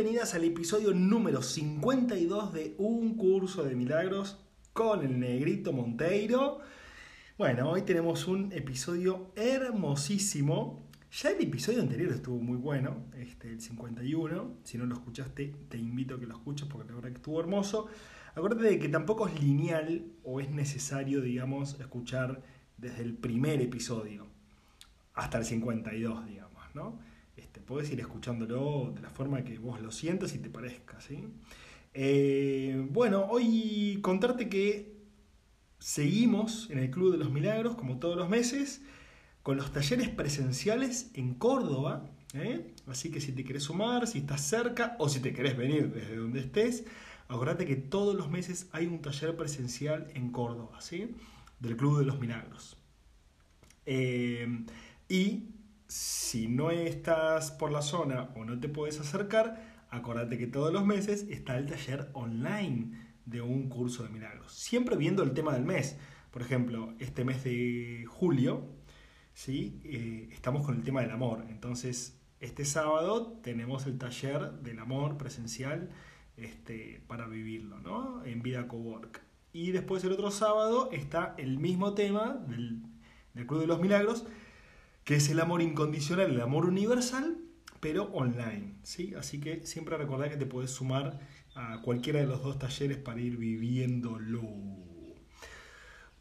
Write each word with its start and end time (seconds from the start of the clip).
Bienvenidas 0.00 0.34
al 0.34 0.44
episodio 0.44 0.94
número 0.94 1.42
52 1.42 2.54
de 2.54 2.74
Un 2.78 3.18
Curso 3.18 3.64
de 3.64 3.76
Milagros 3.76 4.38
con 4.72 5.04
el 5.04 5.20
negrito 5.20 5.74
Monteiro. 5.74 6.60
Bueno, 7.36 7.68
hoy 7.68 7.82
tenemos 7.82 8.26
un 8.26 8.50
episodio 8.50 9.30
hermosísimo. 9.36 10.88
Ya 11.12 11.28
el 11.28 11.42
episodio 11.42 11.82
anterior 11.82 12.12
estuvo 12.12 12.38
muy 12.38 12.56
bueno, 12.56 13.08
este, 13.18 13.50
el 13.50 13.60
51. 13.60 14.60
Si 14.64 14.78
no 14.78 14.86
lo 14.86 14.94
escuchaste, 14.94 15.54
te 15.68 15.76
invito 15.76 16.14
a 16.14 16.18
que 16.18 16.24
lo 16.24 16.34
escuches 16.34 16.66
porque 16.66 16.88
la 16.88 16.94
verdad 16.94 17.10
que 17.10 17.16
estuvo 17.16 17.38
hermoso. 17.38 17.88
Acuérdate 18.34 18.70
de 18.70 18.78
que 18.78 18.88
tampoco 18.88 19.28
es 19.28 19.38
lineal 19.38 20.06
o 20.24 20.40
es 20.40 20.48
necesario, 20.48 21.20
digamos, 21.20 21.78
escuchar 21.78 22.42
desde 22.78 23.02
el 23.02 23.12
primer 23.12 23.60
episodio 23.60 24.26
hasta 25.12 25.36
el 25.36 25.44
52, 25.44 26.24
digamos, 26.24 26.64
¿no? 26.72 27.09
Este, 27.40 27.60
podés 27.60 27.90
ir 27.90 28.00
escuchándolo 28.00 28.92
de 28.94 29.00
la 29.00 29.08
forma 29.08 29.42
que 29.42 29.58
vos 29.58 29.80
lo 29.80 29.90
sientas 29.90 30.34
y 30.34 30.38
te 30.38 30.50
parezca. 30.50 31.00
¿sí? 31.00 31.24
Eh, 31.94 32.86
bueno, 32.90 33.26
hoy 33.30 33.98
contarte 34.02 34.50
que 34.50 34.92
seguimos 35.78 36.68
en 36.70 36.78
el 36.78 36.90
Club 36.90 37.12
de 37.12 37.18
los 37.18 37.30
Milagros, 37.30 37.76
como 37.76 37.98
todos 37.98 38.16
los 38.16 38.28
meses, 38.28 38.82
con 39.42 39.56
los 39.56 39.72
talleres 39.72 40.10
presenciales 40.10 41.10
en 41.14 41.32
Córdoba. 41.34 42.10
¿eh? 42.34 42.74
Así 42.86 43.10
que 43.10 43.22
si 43.22 43.32
te 43.32 43.42
querés 43.42 43.64
sumar, 43.64 44.06
si 44.06 44.18
estás 44.18 44.42
cerca 44.42 44.96
o 44.98 45.08
si 45.08 45.20
te 45.20 45.32
querés 45.32 45.56
venir 45.56 45.90
desde 45.94 46.16
donde 46.16 46.40
estés, 46.40 46.84
acordate 47.26 47.64
que 47.64 47.76
todos 47.76 48.14
los 48.14 48.30
meses 48.30 48.68
hay 48.72 48.86
un 48.86 49.00
taller 49.00 49.34
presencial 49.34 50.08
en 50.14 50.30
Córdoba, 50.30 50.82
¿sí? 50.82 51.14
del 51.58 51.76
Club 51.78 52.00
de 52.00 52.04
los 52.04 52.20
Milagros. 52.20 52.76
Eh, 53.86 54.46
y 55.08 55.44
si 55.90 56.46
no 56.46 56.70
estás 56.70 57.50
por 57.50 57.72
la 57.72 57.82
zona 57.82 58.30
o 58.36 58.44
no 58.44 58.60
te 58.60 58.68
puedes 58.68 59.00
acercar, 59.00 59.84
acordate 59.90 60.38
que 60.38 60.46
todos 60.46 60.72
los 60.72 60.86
meses 60.86 61.26
está 61.28 61.58
el 61.58 61.66
taller 61.66 62.10
online 62.12 62.92
de 63.26 63.40
un 63.40 63.68
curso 63.68 64.04
de 64.04 64.10
milagros. 64.10 64.52
Siempre 64.52 64.96
viendo 64.96 65.24
el 65.24 65.32
tema 65.32 65.52
del 65.52 65.64
mes. 65.64 65.98
Por 66.30 66.42
ejemplo, 66.42 66.94
este 67.00 67.24
mes 67.24 67.42
de 67.42 68.04
julio, 68.08 68.68
¿sí? 69.34 69.80
Eh, 69.82 70.28
estamos 70.30 70.64
con 70.64 70.76
el 70.76 70.84
tema 70.84 71.00
del 71.00 71.10
amor. 71.10 71.44
Entonces, 71.48 72.20
este 72.38 72.64
sábado 72.64 73.40
tenemos 73.42 73.86
el 73.86 73.98
taller 73.98 74.52
del 74.62 74.78
amor 74.78 75.18
presencial 75.18 75.90
este, 76.36 77.02
para 77.08 77.26
vivirlo, 77.26 77.80
¿no? 77.80 78.24
En 78.24 78.42
Vida 78.42 78.68
Cowork. 78.68 79.22
Y 79.52 79.72
después 79.72 80.04
el 80.04 80.12
otro 80.12 80.30
sábado 80.30 80.88
está 80.92 81.34
el 81.36 81.58
mismo 81.58 81.94
tema 81.94 82.34
del, 82.46 82.80
del 83.34 83.46
Club 83.48 83.62
de 83.62 83.66
los 83.66 83.80
Milagros, 83.80 84.24
que 85.10 85.16
es 85.16 85.28
el 85.28 85.40
amor 85.40 85.60
incondicional, 85.60 86.30
el 86.30 86.40
amor 86.40 86.66
universal, 86.66 87.36
pero 87.80 88.04
online. 88.12 88.76
¿sí? 88.84 89.12
Así 89.18 89.40
que 89.40 89.66
siempre 89.66 89.96
recordad 89.96 90.30
que 90.30 90.36
te 90.36 90.46
puedes 90.46 90.70
sumar 90.70 91.18
a 91.56 91.82
cualquiera 91.82 92.20
de 92.20 92.28
los 92.28 92.44
dos 92.44 92.60
talleres 92.60 92.96
para 92.98 93.20
ir 93.20 93.36
viviéndolo. 93.36 94.40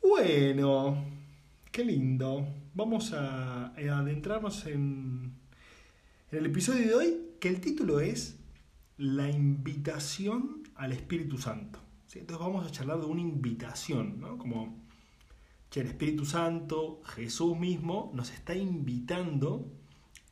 Bueno, 0.01 1.05
qué 1.71 1.85
lindo. 1.85 2.47
Vamos 2.73 3.13
a, 3.13 3.67
adentrarnos 3.75 4.65
en, 4.65 5.35
en 6.31 6.39
el 6.39 6.47
episodio 6.47 6.87
de 6.87 6.95
hoy, 6.95 7.17
que 7.39 7.49
el 7.49 7.61
título 7.61 7.99
es 7.99 8.39
La 8.97 9.29
invitación 9.29 10.63
al 10.73 10.93
Espíritu 10.93 11.37
Santo. 11.37 11.77
¿sí? 12.07 12.17
Entonces 12.17 12.43
vamos 12.43 12.65
a 12.65 12.71
charlar 12.71 12.99
de 12.99 13.05
una 13.05 13.21
invitación, 13.21 14.19
¿no? 14.19 14.39
Como 14.39 14.88
que 15.69 15.81
el 15.81 15.87
Espíritu 15.87 16.25
Santo, 16.25 17.01
Jesús 17.05 17.57
mismo, 17.57 18.11
nos 18.13 18.31
está 18.31 18.55
invitando 18.55 19.71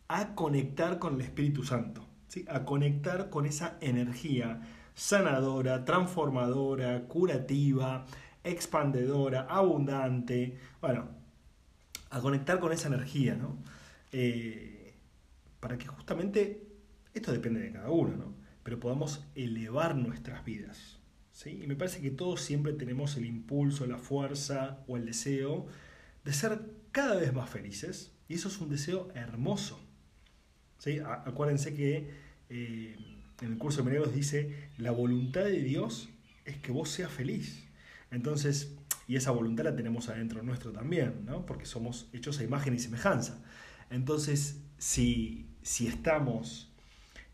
a 0.07 0.35
conectar 0.35 0.99
con 0.99 1.15
el 1.15 1.21
Espíritu 1.21 1.63
Santo, 1.63 2.05
¿sí? 2.27 2.45
a 2.49 2.65
conectar 2.65 3.29
con 3.29 3.45
esa 3.45 3.77
energía 3.81 4.61
sanadora, 4.95 5.85
transformadora, 5.85 7.03
curativa, 7.07 8.05
expandedora, 8.43 9.41
abundante, 9.41 10.57
bueno, 10.81 11.09
a 12.09 12.19
conectar 12.19 12.59
con 12.59 12.71
esa 12.71 12.87
energía, 12.87 13.35
¿no? 13.35 13.57
Eh, 14.11 14.95
para 15.59 15.77
que 15.77 15.87
justamente, 15.87 16.65
esto 17.13 17.31
depende 17.31 17.59
de 17.59 17.73
cada 17.73 17.91
uno, 17.91 18.15
¿no? 18.15 18.33
Pero 18.63 18.79
podamos 18.79 19.25
elevar 19.35 19.95
nuestras 19.95 20.43
vidas. 20.43 20.97
Y 21.45 21.67
me 21.67 21.75
parece 21.75 22.01
que 22.01 22.09
todos 22.09 22.41
siempre 22.41 22.73
tenemos 22.73 23.15
el 23.15 23.25
impulso, 23.25 23.85
la 23.85 23.99
fuerza 23.99 24.83
o 24.87 24.97
el 24.97 25.05
deseo 25.05 25.67
de 26.25 26.33
ser 26.33 26.59
cada 26.91 27.15
vez 27.15 27.33
más 27.33 27.49
felices. 27.49 28.11
Y 28.27 28.33
eso 28.35 28.47
es 28.47 28.59
un 28.59 28.69
deseo 28.69 29.09
hermoso. 29.13 29.79
¿sí? 30.79 30.99
Acuérdense 30.99 31.75
que 31.75 32.09
eh, 32.49 32.95
en 33.41 33.51
el 33.51 33.57
curso 33.57 33.83
de 33.83 33.89
Milagros 33.89 34.15
dice, 34.15 34.69
la 34.77 34.91
voluntad 34.91 35.43
de 35.43 35.61
Dios 35.61 36.09
es 36.45 36.57
que 36.57 36.71
vos 36.71 36.89
seas 36.89 37.11
feliz. 37.11 37.63
Entonces, 38.09 38.75
y 39.07 39.15
esa 39.15 39.31
voluntad 39.31 39.63
la 39.63 39.75
tenemos 39.75 40.09
adentro 40.09 40.41
nuestro 40.41 40.71
también, 40.71 41.25
¿no? 41.25 41.45
porque 41.45 41.65
somos 41.65 42.09
hechos 42.13 42.39
a 42.39 42.43
imagen 42.43 42.73
y 42.73 42.79
semejanza. 42.79 43.43
Entonces, 43.89 44.61
si, 44.77 45.45
si 45.61 45.87
estamos 45.87 46.71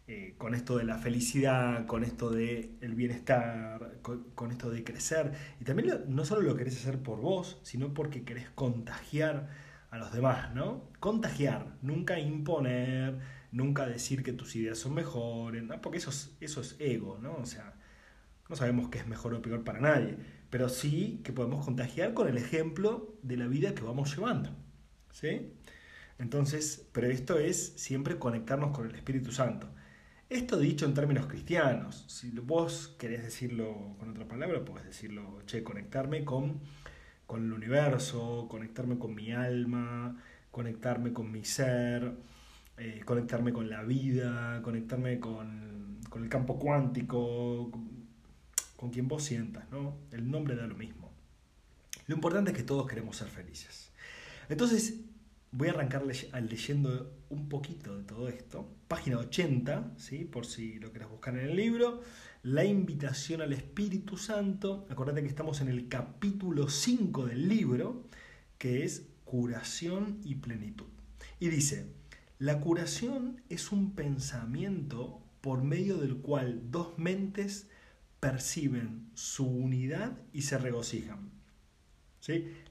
eh, 0.08 0.36
con 0.38 0.54
esto 0.54 0.78
de 0.78 0.84
la 0.84 0.98
felicidad, 0.98 1.86
con 1.86 2.04
esto 2.04 2.30
del 2.30 2.78
el 2.82 2.96
bienestar, 2.96 4.00
con, 4.02 4.52
esto 4.52 4.70
de 4.70 4.84
crecer. 4.84 5.32
Y 5.62 5.64
también 5.64 6.04
no 6.08 6.26
solo 6.26 6.42
lo 6.42 6.56
querés 6.58 6.78
hacer 6.78 7.00
por 7.00 7.22
vos, 7.22 7.60
sino 7.64 7.94
porque 7.94 8.24
querés 8.24 8.50
contagiar 8.50 9.50
a 9.92 9.98
los 9.98 10.12
demás, 10.12 10.54
¿no? 10.54 10.90
Contagiar, 11.00 11.78
nunca 11.82 12.20
imponer, 12.20 13.20
nunca 13.54 13.86
decir 13.86 14.24
que 14.24 14.34
tus 14.34 14.56
ideas 14.56 14.78
son 14.80 14.96
mejores, 14.96 15.64
¿no? 15.64 15.80
porque 15.82 16.00
eso 16.00 16.10
es, 16.42 16.76
ego, 16.80 17.20
¿no? 17.22 17.36
O 17.36 17.46
sea, 17.46 17.74
no 18.50 18.56
sabemos 18.56 18.90
qué 18.90 18.98
es 18.98 19.08
mejor 19.08 19.34
o 19.36 19.42
peor 19.42 19.64
para 19.64 19.80
nadie, 19.80 20.18
pero 20.50 20.68
sí 20.70 21.22
que 21.24 21.32
podemos 21.32 21.64
contagiar 21.64 22.14
con 22.14 22.28
el 22.28 22.38
ejemplo 22.38 23.16
de 23.22 23.38
la 23.38 23.48
vida 23.48 23.76
que 23.76 23.84
vamos 23.84 24.16
llevando, 24.16 24.50
¿sí? 25.12 25.54
Entonces, 26.20 26.88
pero 26.92 27.08
esto 27.08 27.40
es 27.40 27.74
siempre 27.78 28.20
conectarnos 28.20 28.76
con 28.76 28.90
el 28.90 28.96
Espíritu 28.96 29.32
Santo. 29.32 29.70
Esto 30.34 30.58
dicho 30.58 30.88
en 30.88 30.96
términos 30.96 31.28
cristianos, 31.28 32.06
si 32.08 32.32
vos 32.32 32.96
querés 32.98 33.22
decirlo 33.22 33.96
con 34.00 34.10
otra 34.10 34.28
palabra, 34.28 34.66
puedes 34.66 34.84
decirlo, 34.84 35.44
che, 35.46 35.62
conectarme 35.62 36.26
con, 36.26 36.60
con 37.28 37.44
el 37.44 37.54
universo, 37.54 38.48
conectarme 38.50 38.98
con 38.98 39.14
mi 39.14 39.32
alma, 39.32 40.20
conectarme 40.50 41.14
con 41.14 41.32
mi 41.32 41.46
ser, 41.46 42.16
eh, 42.78 43.04
conectarme 43.06 43.54
con 43.54 43.70
la 43.70 43.84
vida, 43.84 44.60
conectarme 44.64 45.20
con, 45.20 46.00
con 46.10 46.24
el 46.24 46.30
campo 46.30 46.58
cuántico, 46.58 47.70
con, 47.70 48.08
con 48.76 48.90
quien 48.90 49.08
vos 49.08 49.24
sientas, 49.24 49.70
¿no? 49.70 49.98
El 50.12 50.32
nombre 50.32 50.56
da 50.56 50.66
lo 50.66 50.76
mismo. 50.76 51.12
Lo 52.08 52.16
importante 52.16 52.50
es 52.50 52.58
que 52.58 52.64
todos 52.64 52.88
queremos 52.88 53.18
ser 53.18 53.28
felices. 53.28 53.92
Entonces, 54.50 54.96
Voy 55.56 55.68
a 55.68 55.72
arrancar 55.72 56.04
leyendo 56.04 57.16
un 57.30 57.48
poquito 57.48 57.96
de 57.96 58.04
todo 58.06 58.28
esto. 58.28 58.68
Página 58.88 59.20
80, 59.20 59.94
¿sí? 59.98 60.26
por 60.26 60.48
si 60.48 60.80
lo 60.80 60.92
querés 60.92 61.10
buscar 61.10 61.38
en 61.38 61.46
el 61.48 61.56
libro. 61.56 62.02
La 62.42 62.66
invitación 62.66 63.40
al 63.40 63.54
Espíritu 63.54 64.18
Santo. 64.18 64.88
Acordate 64.90 65.22
que 65.22 65.28
estamos 65.28 65.62
en 65.62 65.68
el 65.68 65.88
capítulo 65.90 66.70
5 66.70 67.28
del 67.28 67.48
libro, 67.48 68.10
que 68.58 68.84
es 68.84 69.06
curación 69.26 70.22
y 70.24 70.36
plenitud. 70.36 70.88
Y 71.40 71.50
dice, 71.50 71.86
la 72.40 72.60
curación 72.60 73.44
es 73.48 73.72
un 73.72 73.94
pensamiento 73.94 75.22
por 75.40 75.64
medio 75.64 75.98
del 75.98 76.18
cual 76.18 76.72
dos 76.72 76.98
mentes 76.98 77.70
perciben 78.20 79.12
su 79.14 79.46
unidad 79.46 80.18
y 80.34 80.42
se 80.42 80.58
regocijan. 80.58 81.33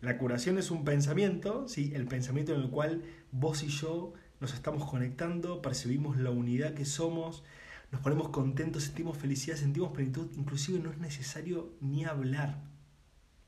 La 0.01 0.17
curación 0.17 0.57
es 0.57 0.71
un 0.71 0.83
pensamiento, 0.83 1.69
¿sí? 1.69 1.93
el 1.95 2.07
pensamiento 2.07 2.55
en 2.55 2.63
el 2.63 2.71
cual 2.71 3.03
vos 3.33 3.63
y 3.63 3.69
yo 3.69 4.15
nos 4.41 4.55
estamos 4.55 4.89
conectando, 4.89 5.61
percibimos 5.61 6.17
la 6.17 6.31
unidad 6.31 6.73
que 6.73 6.87
somos, 6.87 7.45
nos 7.91 8.01
ponemos 8.01 8.31
contentos, 8.31 8.85
sentimos 8.85 9.19
felicidad, 9.19 9.57
sentimos 9.57 9.93
plenitud, 9.93 10.31
inclusive 10.37 10.79
no 10.79 10.91
es 10.91 10.99
necesario 10.99 11.75
ni 11.83 12.07
hablar. 12.07 12.63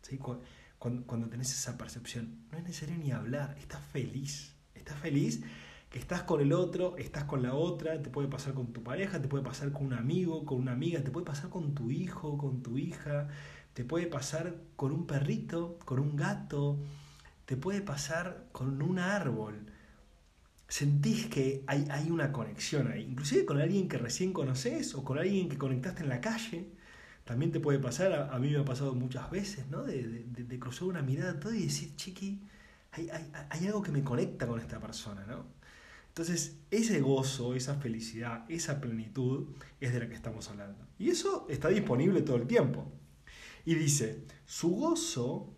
¿sí? 0.03 0.19
Cuando, 0.19 1.07
cuando 1.07 1.31
tenés 1.31 1.51
esa 1.53 1.79
percepción, 1.79 2.45
no 2.53 2.59
es 2.59 2.65
necesario 2.65 2.99
ni 2.99 3.11
hablar, 3.11 3.57
estás 3.59 3.81
feliz, 3.87 4.55
estás 4.75 4.99
feliz 4.99 5.43
que 5.89 6.01
estás 6.01 6.25
con 6.25 6.41
el 6.41 6.53
otro, 6.53 6.97
estás 6.99 7.23
con 7.23 7.41
la 7.41 7.55
otra, 7.55 8.03
te 8.03 8.11
puede 8.11 8.27
pasar 8.27 8.53
con 8.53 8.73
tu 8.73 8.83
pareja, 8.83 9.23
te 9.23 9.29
puede 9.29 9.45
pasar 9.45 9.73
con 9.73 9.87
un 9.87 9.95
amigo, 9.95 10.45
con 10.45 10.59
una 10.59 10.73
amiga, 10.73 11.03
te 11.03 11.13
puede 11.13 11.25
pasar 11.25 11.51
con 11.51 11.73
tu 11.73 11.91
hijo, 11.93 12.37
con 12.37 12.63
tu 12.63 12.77
hija, 12.77 13.29
te 13.75 13.85
puede 13.85 14.07
pasar 14.07 14.55
con 14.77 14.93
un 14.93 15.07
perrito, 15.07 15.79
con 15.85 15.99
un 15.99 16.17
gato, 16.17 16.79
te 17.45 17.57
puede 17.57 17.83
pasar 17.83 18.47
con 18.53 18.81
un 18.81 18.99
árbol. 19.01 19.67
Sentís 20.69 21.27
que 21.27 21.65
hay, 21.67 21.87
hay 21.91 22.11
una 22.11 22.33
conexión 22.33 22.91
ahí, 22.91 23.03
inclusive 23.03 23.45
con 23.45 23.61
alguien 23.61 23.89
que 23.89 23.99
recién 23.99 24.33
conoces 24.33 24.95
o 24.95 25.05
con 25.05 25.19
alguien 25.19 25.49
que 25.49 25.59
conectaste 25.59 26.03
en 26.03 26.09
la 26.09 26.21
calle. 26.21 26.71
También 27.25 27.53
te 27.53 27.61
puede 27.61 27.79
pasar, 27.79 28.31
a, 28.33 28.39
mí 28.39 28.51
me 28.51 28.59
ha 28.59 28.65
pasado 28.65 28.95
muchas 28.95 29.31
veces, 29.31 29.67
¿no? 29.69 29.83
De, 29.83 30.25
de, 30.27 30.59
cruzar 30.59 30.89
una 30.89 31.03
mirada 31.03 31.41
todo 31.41 31.55
y 31.55 31.65
decir, 31.65 31.97
chiqui, 31.97 32.43
hay, 32.93 33.09
hay, 33.11 33.33
hay, 33.51 33.67
algo 33.67 33.83
que 33.83 33.91
me 33.91 34.05
conecta 34.05 34.47
con 34.47 34.61
esta 34.61 34.79
persona, 34.79 35.25
¿no? 35.27 35.47
Entonces, 36.09 36.59
ese 36.71 37.01
gozo, 37.01 37.55
esa 37.55 37.75
felicidad, 37.77 38.45
esa 38.49 38.81
plenitud 38.81 39.49
es 39.81 39.93
de 39.93 40.01
la 40.01 40.09
que 40.09 40.15
estamos 40.15 40.49
hablando. 40.49 40.87
Y 40.99 41.11
eso 41.11 41.47
está 41.49 41.69
disponible 41.69 42.23
todo 42.23 42.37
el 42.37 42.47
tiempo. 42.47 42.93
Y 43.65 43.75
dice, 43.75 44.27
su 44.47 44.71
gozo 44.71 45.55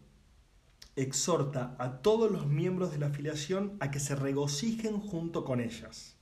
exhorta 0.96 1.76
a 1.78 2.00
todos 2.00 2.30
los 2.30 2.46
miembros 2.46 2.90
de 2.90 2.98
la 2.98 3.08
afiliación 3.08 3.76
a 3.80 3.90
que 3.90 4.00
se 4.00 4.16
regocijen 4.16 4.98
junto 4.98 5.44
con 5.44 5.60
ellas. 5.60 6.16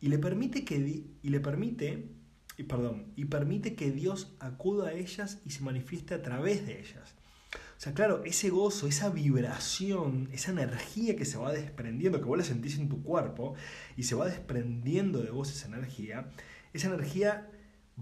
Y 0.00 0.08
le 0.08 0.18
permite 0.18 0.64
que, 0.64 1.04
y 1.22 1.28
le 1.28 1.40
permite, 1.40 2.10
y 2.58 2.64
perdón, 2.64 3.12
y 3.16 3.24
permite 3.26 3.74
que 3.74 3.90
Dios 3.90 4.36
acuda 4.38 4.88
a 4.88 4.92
ellas 4.92 5.40
y 5.44 5.50
se 5.50 5.62
manifieste 5.62 6.14
a 6.14 6.22
través 6.22 6.66
de 6.66 6.80
ellas. 6.80 7.14
O 7.54 7.80
sea, 7.80 7.92
claro, 7.92 8.24
ese 8.24 8.48
gozo, 8.48 8.86
esa 8.86 9.10
vibración, 9.10 10.28
esa 10.32 10.50
energía 10.50 11.14
que 11.14 11.26
se 11.26 11.36
va 11.36 11.52
desprendiendo, 11.52 12.20
que 12.20 12.24
vos 12.26 12.38
la 12.38 12.44
sentís 12.44 12.78
en 12.78 12.88
tu 12.88 13.02
cuerpo 13.02 13.54
y 13.96 14.04
se 14.04 14.14
va 14.14 14.26
desprendiendo 14.26 15.22
de 15.22 15.30
vos 15.30 15.50
esa 15.50 15.68
energía, 15.68 16.30
esa 16.72 16.88
energía 16.88 17.50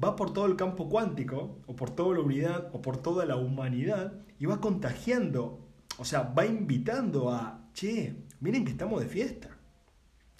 va 0.02 0.16
por 0.16 0.32
todo 0.32 0.46
el 0.46 0.56
campo 0.56 0.88
cuántico, 0.88 1.58
o 1.66 1.76
por 1.76 1.90
toda 1.90 2.14
la 2.14 2.20
unidad, 2.22 2.70
o 2.72 2.82
por 2.82 2.96
toda 2.96 3.24
la 3.26 3.36
humanidad, 3.36 4.14
y 4.38 4.46
va 4.46 4.60
contagiando 4.60 5.64
o 5.96 6.04
sea, 6.04 6.22
va 6.22 6.44
invitando 6.46 7.30
a, 7.30 7.68
che, 7.72 8.16
miren 8.40 8.64
que 8.64 8.72
estamos 8.72 9.00
de 9.00 9.08
fiesta. 9.08 9.50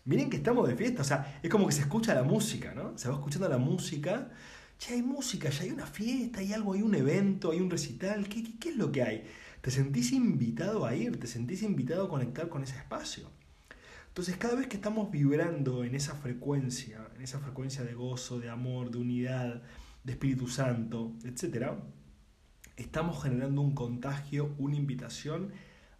Miren 0.04 0.28
que 0.28 0.36
estamos 0.36 0.68
de 0.68 0.76
fiesta. 0.76 1.02
O 1.02 1.04
sea, 1.04 1.40
es 1.42 1.50
como 1.50 1.66
que 1.66 1.72
se 1.72 1.82
escucha 1.82 2.14
la 2.14 2.22
música, 2.22 2.74
¿no? 2.74 2.98
Se 2.98 3.08
va 3.08 3.14
escuchando 3.14 3.48
la 3.48 3.58
música. 3.58 4.30
Che, 4.78 4.94
hay 4.94 5.02
música, 5.02 5.50
ya 5.50 5.62
hay 5.62 5.70
una 5.70 5.86
fiesta, 5.86 6.40
hay 6.40 6.52
algo, 6.52 6.72
hay 6.74 6.82
un 6.82 6.94
evento, 6.94 7.52
hay 7.52 7.60
un 7.60 7.70
recital. 7.70 8.28
¿Qué, 8.28 8.42
qué, 8.42 8.58
qué 8.58 8.68
es 8.70 8.76
lo 8.76 8.90
que 8.90 9.02
hay? 9.02 9.24
Te 9.60 9.70
sentís 9.70 10.12
invitado 10.12 10.84
a 10.84 10.94
ir, 10.94 11.18
te 11.18 11.26
sentís 11.26 11.62
invitado 11.62 12.06
a 12.06 12.08
conectar 12.08 12.48
con 12.48 12.62
ese 12.64 12.76
espacio. 12.76 13.30
Entonces, 14.14 14.36
cada 14.36 14.54
vez 14.54 14.68
que 14.68 14.76
estamos 14.76 15.10
vibrando 15.10 15.82
en 15.82 15.96
esa 15.96 16.14
frecuencia, 16.14 17.04
en 17.16 17.22
esa 17.22 17.40
frecuencia 17.40 17.82
de 17.82 17.94
gozo, 17.94 18.38
de 18.38 18.48
amor, 18.48 18.92
de 18.92 18.98
unidad, 18.98 19.60
de 20.04 20.12
Espíritu 20.12 20.46
Santo, 20.46 21.16
etcétera, 21.24 21.82
estamos 22.76 23.20
generando 23.20 23.60
un 23.60 23.74
contagio, 23.74 24.54
una 24.56 24.76
invitación 24.76 25.50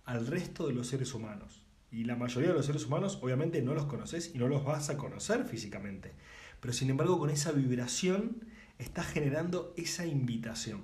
al 0.05 0.29
resto 0.29 0.69
de 0.69 0.75
los 0.75 0.87
seres 0.87 1.13
humanos. 1.13 1.67
Y 1.91 2.05
la 2.05 2.15
mayoría 2.15 2.51
de 2.51 2.55
los 2.55 2.67
seres 2.67 2.87
humanos 2.87 3.19
obviamente 3.21 3.61
no 3.63 3.75
los 3.75 3.87
conoces 3.87 4.31
y 4.33 4.39
no 4.39 4.47
los 4.47 4.65
vas 4.65 4.91
a 4.91 4.97
conocer 4.97 5.45
físicamente. 5.47 6.13
Pero 6.61 6.73
sin 6.73 6.91
embargo 6.91 7.19
con 7.19 7.31
esa 7.31 7.51
vibración 7.51 8.47
estás 8.79 9.09
generando 9.09 9.75
esa 9.77 10.07
invitación. 10.07 10.83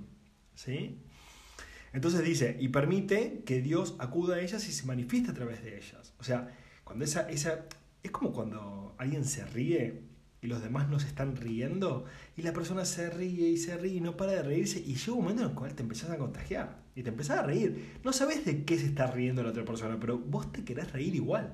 ¿sí? 0.53 0.99
Entonces 1.93 2.25
dice, 2.25 2.57
y 2.59 2.67
permite 2.67 3.43
que 3.45 3.61
Dios 3.61 3.95
acuda 3.99 4.35
a 4.35 4.41
ellas 4.41 4.67
y 4.67 4.73
se 4.73 4.85
manifieste 4.85 5.31
a 5.31 5.33
través 5.33 5.63
de 5.63 5.77
ellas. 5.77 6.13
O 6.19 6.25
sea, 6.25 6.53
esa, 6.99 7.29
esa, 7.29 7.65
es 8.03 8.11
como 8.11 8.31
cuando 8.31 8.95
alguien 8.97 9.25
se 9.25 9.45
ríe 9.45 10.03
y 10.41 10.47
los 10.47 10.61
demás 10.61 10.89
no 10.89 10.99
se 10.99 11.07
están 11.07 11.35
riendo 11.35 12.05
y 12.35 12.41
la 12.41 12.53
persona 12.53 12.85
se 12.85 13.09
ríe 13.09 13.49
y 13.49 13.57
se 13.57 13.77
ríe 13.77 13.95
y 13.95 14.01
no 14.01 14.17
para 14.17 14.31
de 14.31 14.43
reírse 14.43 14.79
y 14.79 14.95
llega 14.95 15.13
un 15.13 15.23
momento 15.23 15.43
en 15.43 15.49
el 15.49 15.55
cual 15.55 15.75
te 15.75 15.83
empezás 15.83 16.09
a 16.09 16.17
contagiar 16.17 16.81
y 16.95 17.03
te 17.03 17.09
empezás 17.09 17.39
a 17.39 17.43
reír. 17.43 17.99
No 18.03 18.11
sabes 18.11 18.45
de 18.45 18.65
qué 18.65 18.77
se 18.77 18.87
está 18.87 19.07
riendo 19.07 19.43
la 19.43 19.49
otra 19.49 19.65
persona, 19.65 19.99
pero 19.99 20.17
vos 20.17 20.51
te 20.51 20.63
querés 20.63 20.91
reír 20.91 21.15
igual. 21.15 21.53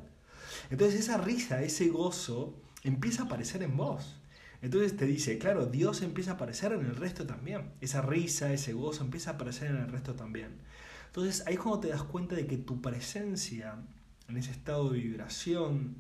Entonces 0.70 1.02
esa 1.02 1.18
risa, 1.18 1.62
ese 1.62 1.90
gozo 1.90 2.62
empieza 2.84 3.24
a 3.24 3.26
aparecer 3.26 3.62
en 3.64 3.76
vos. 3.76 4.22
Entonces 4.62 4.98
te 4.98 5.06
dice, 5.06 5.38
claro, 5.38 5.68
Dios 5.68 6.02
empieza 6.02 6.32
a 6.32 6.34
aparecer 6.36 6.72
en 6.72 6.86
el 6.86 6.96
resto 6.96 7.28
también. 7.28 7.74
Esa 7.82 8.02
risa, 8.02 8.52
ese 8.54 8.74
gozo 8.74 9.04
empieza 9.04 9.32
a 9.32 9.34
aparecer 9.34 9.70
en 9.70 9.78
el 9.78 9.90
resto 9.90 10.16
también. 10.16 10.58
Entonces 11.08 11.46
ahí 11.46 11.56
es 11.56 11.60
cuando 11.60 11.82
te 11.82 11.90
das 11.90 12.04
cuenta 12.04 12.36
de 12.36 12.48
que 12.48 12.58
tu 12.58 12.82
presencia 12.82 13.76
en 14.28 14.38
ese 14.38 14.52
estado 14.52 14.90
de 14.92 15.00
vibración, 15.00 15.96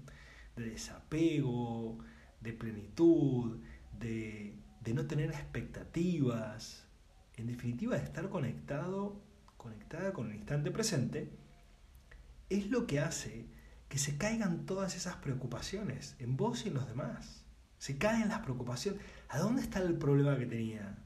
de 0.56 0.70
desapego, 0.72 2.00
de 2.42 2.54
plenitud, 2.54 3.60
de, 4.00 4.56
no 4.94 5.06
tener 5.06 5.30
expectativas, 5.32 6.86
en 7.36 7.48
definitiva 7.48 7.98
de 7.98 8.04
estar 8.04 8.30
conectado, 8.30 9.22
conectada 9.58 10.14
con 10.14 10.30
el 10.30 10.38
instante 10.38 10.72
presente, 10.72 11.30
es 12.50 12.70
lo 12.70 12.88
que 12.88 13.00
hace 13.00 13.48
que 13.90 13.98
se 13.98 14.18
caigan 14.18 14.66
todas 14.66 14.96
esas 14.96 15.18
preocupaciones 15.18 16.16
en 16.20 16.38
vos 16.38 16.66
y 16.66 16.70
en 16.70 16.76
los 16.76 16.88
demás. 16.88 17.44
Se 17.78 17.98
caen 17.98 18.30
las 18.30 18.40
preocupaciones. 18.40 19.02
¿A 19.30 19.40
dónde 19.40 19.62
está 19.62 19.80
el 19.80 19.96
problema 19.96 20.38
que 20.38 20.46
tenía? 20.46 20.98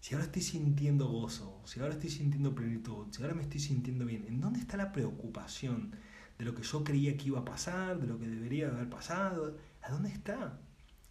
Si 0.00 0.14
ahora 0.14 0.26
estoy 0.26 0.42
sintiendo 0.42 1.08
gozo, 1.08 1.60
si 1.66 1.80
ahora 1.80 1.94
estoy 1.94 2.10
sintiendo 2.10 2.54
plenitud, 2.54 3.08
si 3.10 3.22
ahora 3.22 3.34
me 3.34 3.42
estoy 3.42 3.60
sintiendo 3.60 4.06
bien, 4.06 4.26
¿en 4.28 4.40
dónde 4.40 4.60
está 4.60 4.76
la 4.76 4.92
preocupación 4.92 5.96
de 6.38 6.44
lo 6.44 6.54
que 6.54 6.62
yo 6.62 6.84
creía 6.84 7.16
que 7.16 7.26
iba 7.26 7.40
a 7.40 7.44
pasar, 7.44 7.98
de 7.98 8.06
lo 8.06 8.18
que 8.18 8.28
debería 8.28 8.68
haber 8.68 8.88
pasado? 8.88 9.56
¿A 9.82 9.90
dónde 9.90 10.10
está? 10.10 10.58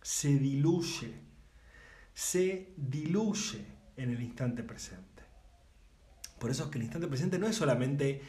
Se 0.02 0.38
diluye, 0.40 1.14
se 2.14 2.74
diluye 2.78 3.66
en 3.98 4.12
el 4.12 4.22
instante 4.22 4.64
presente. 4.64 5.24
Por 6.40 6.52
eso 6.52 6.66
es 6.66 6.70
que 6.70 6.78
el 6.78 6.84
instante 6.84 7.08
presente 7.08 7.40
no 7.40 7.48
es 7.48 7.56
solamente, 7.56 8.22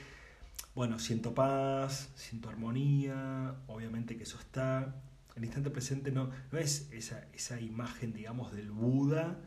bueno, 0.74 0.98
siento 0.98 1.34
paz, 1.34 2.10
siento 2.16 2.48
armonía, 2.48 3.54
obviamente 3.66 4.16
que 4.16 4.24
eso 4.24 4.38
está. 4.38 5.02
El 5.36 5.44
instante 5.44 5.70
presente 5.70 6.10
no, 6.10 6.30
no 6.50 6.58
es 6.58 6.88
esa, 6.90 7.28
esa 7.32 7.60
imagen, 7.60 8.12
digamos, 8.12 8.52
del 8.52 8.70
Buda 8.70 9.38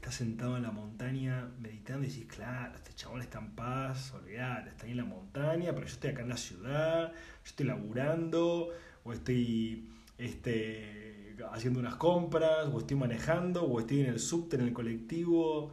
que 0.00 0.08
está 0.08 0.12
sentado 0.12 0.56
en 0.56 0.62
la 0.62 0.70
montaña 0.70 1.50
meditando 1.58 2.06
y 2.06 2.10
decís, 2.10 2.26
claro, 2.26 2.74
este 2.74 2.94
chabón 2.94 3.20
está 3.20 3.38
en 3.38 3.50
paz, 3.50 4.14
olvidate, 4.14 4.70
está 4.70 4.86
ahí 4.86 4.92
en 4.92 4.96
la 4.96 5.04
montaña, 5.04 5.72
pero 5.74 5.86
yo 5.86 5.92
estoy 5.92 6.10
acá 6.10 6.22
en 6.22 6.28
la 6.30 6.36
ciudad, 6.38 7.12
yo 7.12 7.44
estoy 7.44 7.66
laburando, 7.66 8.70
o 9.04 9.12
estoy 9.12 9.90
este, 10.16 11.36
haciendo 11.52 11.80
unas 11.80 11.96
compras, 11.96 12.68
o 12.72 12.78
estoy 12.78 12.96
manejando, 12.96 13.64
o 13.64 13.78
estoy 13.78 14.00
en 14.00 14.06
el 14.06 14.20
subte, 14.20 14.56
en 14.56 14.62
el 14.62 14.72
colectivo, 14.72 15.72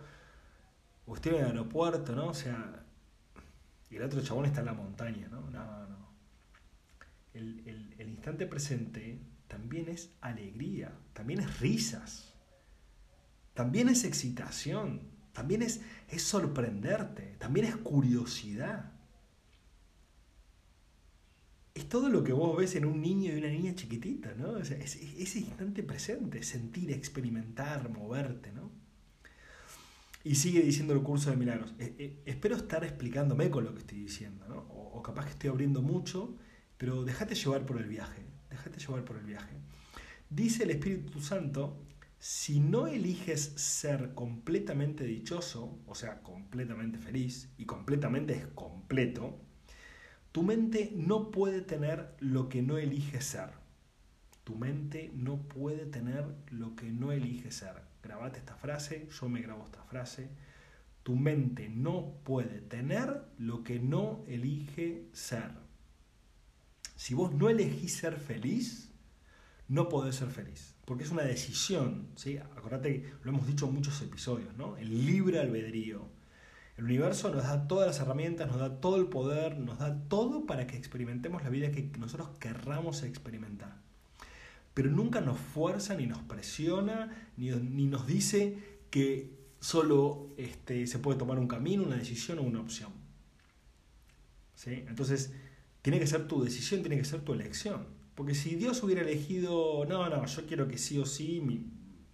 o 1.05 1.15
estoy 1.15 1.35
en 1.35 1.39
el 1.39 1.45
aeropuerto, 1.45 2.13
¿no? 2.13 2.27
O 2.27 2.33
sea, 2.33 2.83
y 3.89 3.95
el 3.95 4.03
otro 4.03 4.21
chabón 4.21 4.45
está 4.45 4.59
en 4.59 4.65
la 4.65 4.73
montaña, 4.73 5.29
¿no? 5.29 5.39
No, 5.51 5.87
no. 5.87 6.07
El, 7.33 7.93
el 7.97 8.09
instante 8.09 8.45
presente 8.45 9.21
también 9.47 9.87
es 9.87 10.11
alegría, 10.19 10.91
también 11.13 11.39
es 11.39 11.61
risas, 11.61 12.36
también 13.57 13.89
es 13.89 14.05
excitación, 14.05 15.01
también 15.33 15.63
es, 15.63 15.81
es 16.07 16.21
sorprenderte, 16.21 17.35
también 17.39 17.65
es 17.65 17.75
curiosidad 17.75 18.93
es 21.77 21.87
todo 21.87 22.09
lo 22.09 22.23
que 22.23 22.33
vos 22.33 22.57
ves 22.57 22.75
en 22.75 22.85
un 22.85 23.01
niño 23.01 23.31
y 23.33 23.37
una 23.37 23.49
niña 23.49 23.75
chiquitita, 23.75 24.33
¿no? 24.33 24.57
es, 24.57 24.71
ese 24.71 25.39
instante 25.39 25.83
presente, 25.83 26.41
sentir, 26.41 26.91
experimentar, 26.91 27.89
moverte, 27.89 28.51
¿no? 28.51 28.71
Y 30.23 30.35
sigue 30.35 30.61
diciendo 30.61 30.93
el 30.93 31.03
curso 31.03 31.29
de 31.29 31.37
milagros. 31.37 31.75
Eh, 31.77 31.95
eh, 31.99 32.23
espero 32.25 32.55
estar 32.55 32.83
explicándome 32.83 33.51
con 33.51 33.63
lo 33.63 33.73
que 33.73 33.81
estoy 33.81 33.99
diciendo, 33.99 34.45
¿no? 34.49 34.57
O, 34.57 35.03
capaz 35.03 35.25
que 35.25 35.31
estoy 35.31 35.49
abriendo 35.51 35.83
mucho, 35.83 36.35
pero 36.77 37.03
déjate 37.03 37.35
llevar 37.35 37.65
por 37.65 37.77
el 37.77 37.87
viaje, 37.87 38.23
déjate 38.49 38.79
llevar 38.79 39.05
por 39.05 39.17
el 39.17 39.25
viaje. 39.25 39.55
Dice 40.29 40.63
el 40.63 40.71
Espíritu 40.71 41.21
Santo, 41.21 41.86
si 42.19 42.59
no 42.59 42.87
eliges 42.87 43.41
ser 43.55 44.13
completamente 44.13 45.03
dichoso, 45.03 45.79
o 45.85 45.95
sea, 45.95 46.21
completamente 46.21 46.97
feliz, 46.97 47.49
y 47.57 47.65
completamente 47.65 48.33
es 48.33 48.47
completo, 48.47 49.39
tu 50.31 50.43
mente 50.43 50.91
no 50.95 51.31
puede 51.31 51.61
tener 51.61 52.15
lo 52.19 52.49
que 52.49 52.61
no 52.61 52.77
elige 52.77 53.21
ser. 53.21 53.49
Tu 54.43 54.55
mente 54.55 55.11
no 55.13 55.47
puede 55.47 55.85
tener 55.85 56.25
lo 56.51 56.75
que 56.75 56.89
no 56.91 57.11
elige 57.11 57.51
ser. 57.51 57.81
Grabate 58.01 58.39
esta 58.39 58.55
frase, 58.55 59.09
yo 59.09 59.29
me 59.29 59.41
grabo 59.41 59.65
esta 59.65 59.83
frase. 59.83 60.29
Tu 61.03 61.15
mente 61.15 61.69
no 61.69 62.19
puede 62.23 62.61
tener 62.61 63.25
lo 63.37 63.63
que 63.63 63.79
no 63.79 64.23
elige 64.27 65.09
ser. 65.11 65.51
Si 66.95 67.13
vos 67.13 67.33
no 67.33 67.49
elegís 67.49 67.95
ser 67.95 68.17
feliz, 68.17 68.91
no 69.67 69.89
podés 69.89 70.15
ser 70.15 70.29
feliz. 70.29 70.76
Porque 70.87 71.03
es 71.03 71.11
una 71.11 71.23
decisión. 71.23 72.07
¿sí? 72.15 72.37
Acordate, 72.37 73.11
lo 73.21 73.31
hemos 73.31 73.45
dicho 73.45 73.67
en 73.67 73.73
muchos 73.73 74.01
episodios, 74.01 74.55
¿no? 74.55 74.77
El 74.77 75.05
libre 75.05 75.37
albedrío 75.37 76.07
El 76.77 76.85
universo 76.85 77.29
nos 77.29 77.43
da 77.43 77.67
todas 77.67 77.87
las 77.87 77.99
herramientas, 77.99 78.47
nos 78.47 78.57
da 78.57 78.79
todo 78.79 78.95
el 78.95 79.07
poder, 79.07 79.59
nos 79.59 79.79
da 79.79 79.99
todo 80.07 80.45
para 80.45 80.65
que 80.65 80.77
experimentemos 80.77 81.43
la 81.43 81.49
vida 81.49 81.71
que 81.71 81.91
nosotros 81.99 82.29
querramos 82.39 83.03
experimentar. 83.03 83.81
Pero 84.73 84.89
nunca 84.89 85.19
nos 85.19 85.37
fuerza, 85.37 85.93
ni 85.93 86.07
nos 86.07 86.19
presiona, 86.19 87.29
ni, 87.35 87.49
nos 87.85 88.07
dice 88.07 88.57
que 88.89 89.29
solo 89.59 90.29
este, 90.37 90.87
se 90.87 90.99
puede 90.99 91.19
tomar 91.19 91.37
un 91.37 91.49
camino, 91.49 91.83
una 91.83 91.97
decisión 91.97 92.39
o 92.39 92.43
una 92.43 92.61
opción. 92.61 92.93
¿Sí? 94.55 94.85
Entonces, 94.87 95.33
tiene 95.81 95.99
que 95.99 96.07
ser 96.07 96.29
tu 96.29 96.41
decisión, 96.41 96.79
tiene 96.79 96.95
que 96.95 97.03
ser 97.03 97.19
tu 97.25 97.33
elección. 97.33 97.96
Porque 98.17 98.33
si 98.33 98.55
Dios 98.55 98.81
hubiera 98.81 99.03
elegido, 99.03 99.85
no, 99.85 100.09
no, 100.09 100.25
yo 100.25 100.47
quiero 100.47 100.67
que 100.67 100.79
sí 100.79 100.97
o 100.97 101.05
sí 101.05 101.39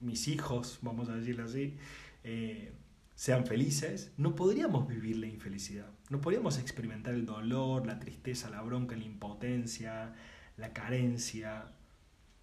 mis 0.01 0.27
hijos, 0.27 0.79
vamos 0.81 1.07
a 1.07 1.15
decirlo 1.15 1.45
así, 1.45 1.77
eh, 2.25 2.73
sean 3.15 3.45
felices, 3.45 4.11
no 4.17 4.35
podríamos 4.35 4.85
vivir 4.85 5.15
la 5.15 5.27
infelicidad. 5.27 5.89
No 6.09 6.19
podríamos 6.19 6.59
experimentar 6.59 7.13
el 7.13 7.25
dolor, 7.25 7.87
la 7.87 7.99
tristeza, 7.99 8.49
la 8.49 8.61
bronca, 8.61 8.97
la 8.97 9.05
impotencia, 9.05 10.13
la 10.57 10.73
carencia. 10.73 11.71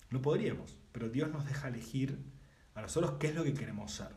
No 0.08 0.22
podríamos. 0.22 0.78
Pero 0.90 1.10
Dios 1.10 1.30
nos 1.30 1.44
deja 1.44 1.68
elegir 1.68 2.18
a 2.74 2.80
nosotros 2.80 3.16
qué 3.20 3.26
es 3.26 3.34
lo 3.34 3.44
que 3.44 3.52
queremos 3.52 3.92
ser. 3.92 4.08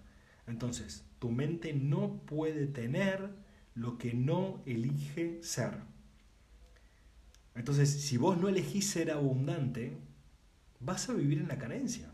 Entonces, 0.48 1.06
tu 1.20 1.32
mente 1.32 1.74
no 1.74 2.22
puede 2.26 2.66
tener 2.66 3.36
lo 3.76 3.98
que 3.98 4.14
no 4.14 4.64
elige 4.66 5.44
ser. 5.44 5.80
Entonces, 7.56 8.02
si 8.02 8.18
vos 8.18 8.38
no 8.38 8.50
elegís 8.50 8.90
ser 8.90 9.12
abundante, 9.12 9.98
vas 10.80 11.10
a 11.10 11.14
vivir 11.14 11.40
en 11.40 11.48
la 11.48 11.58
carencia. 11.58 12.12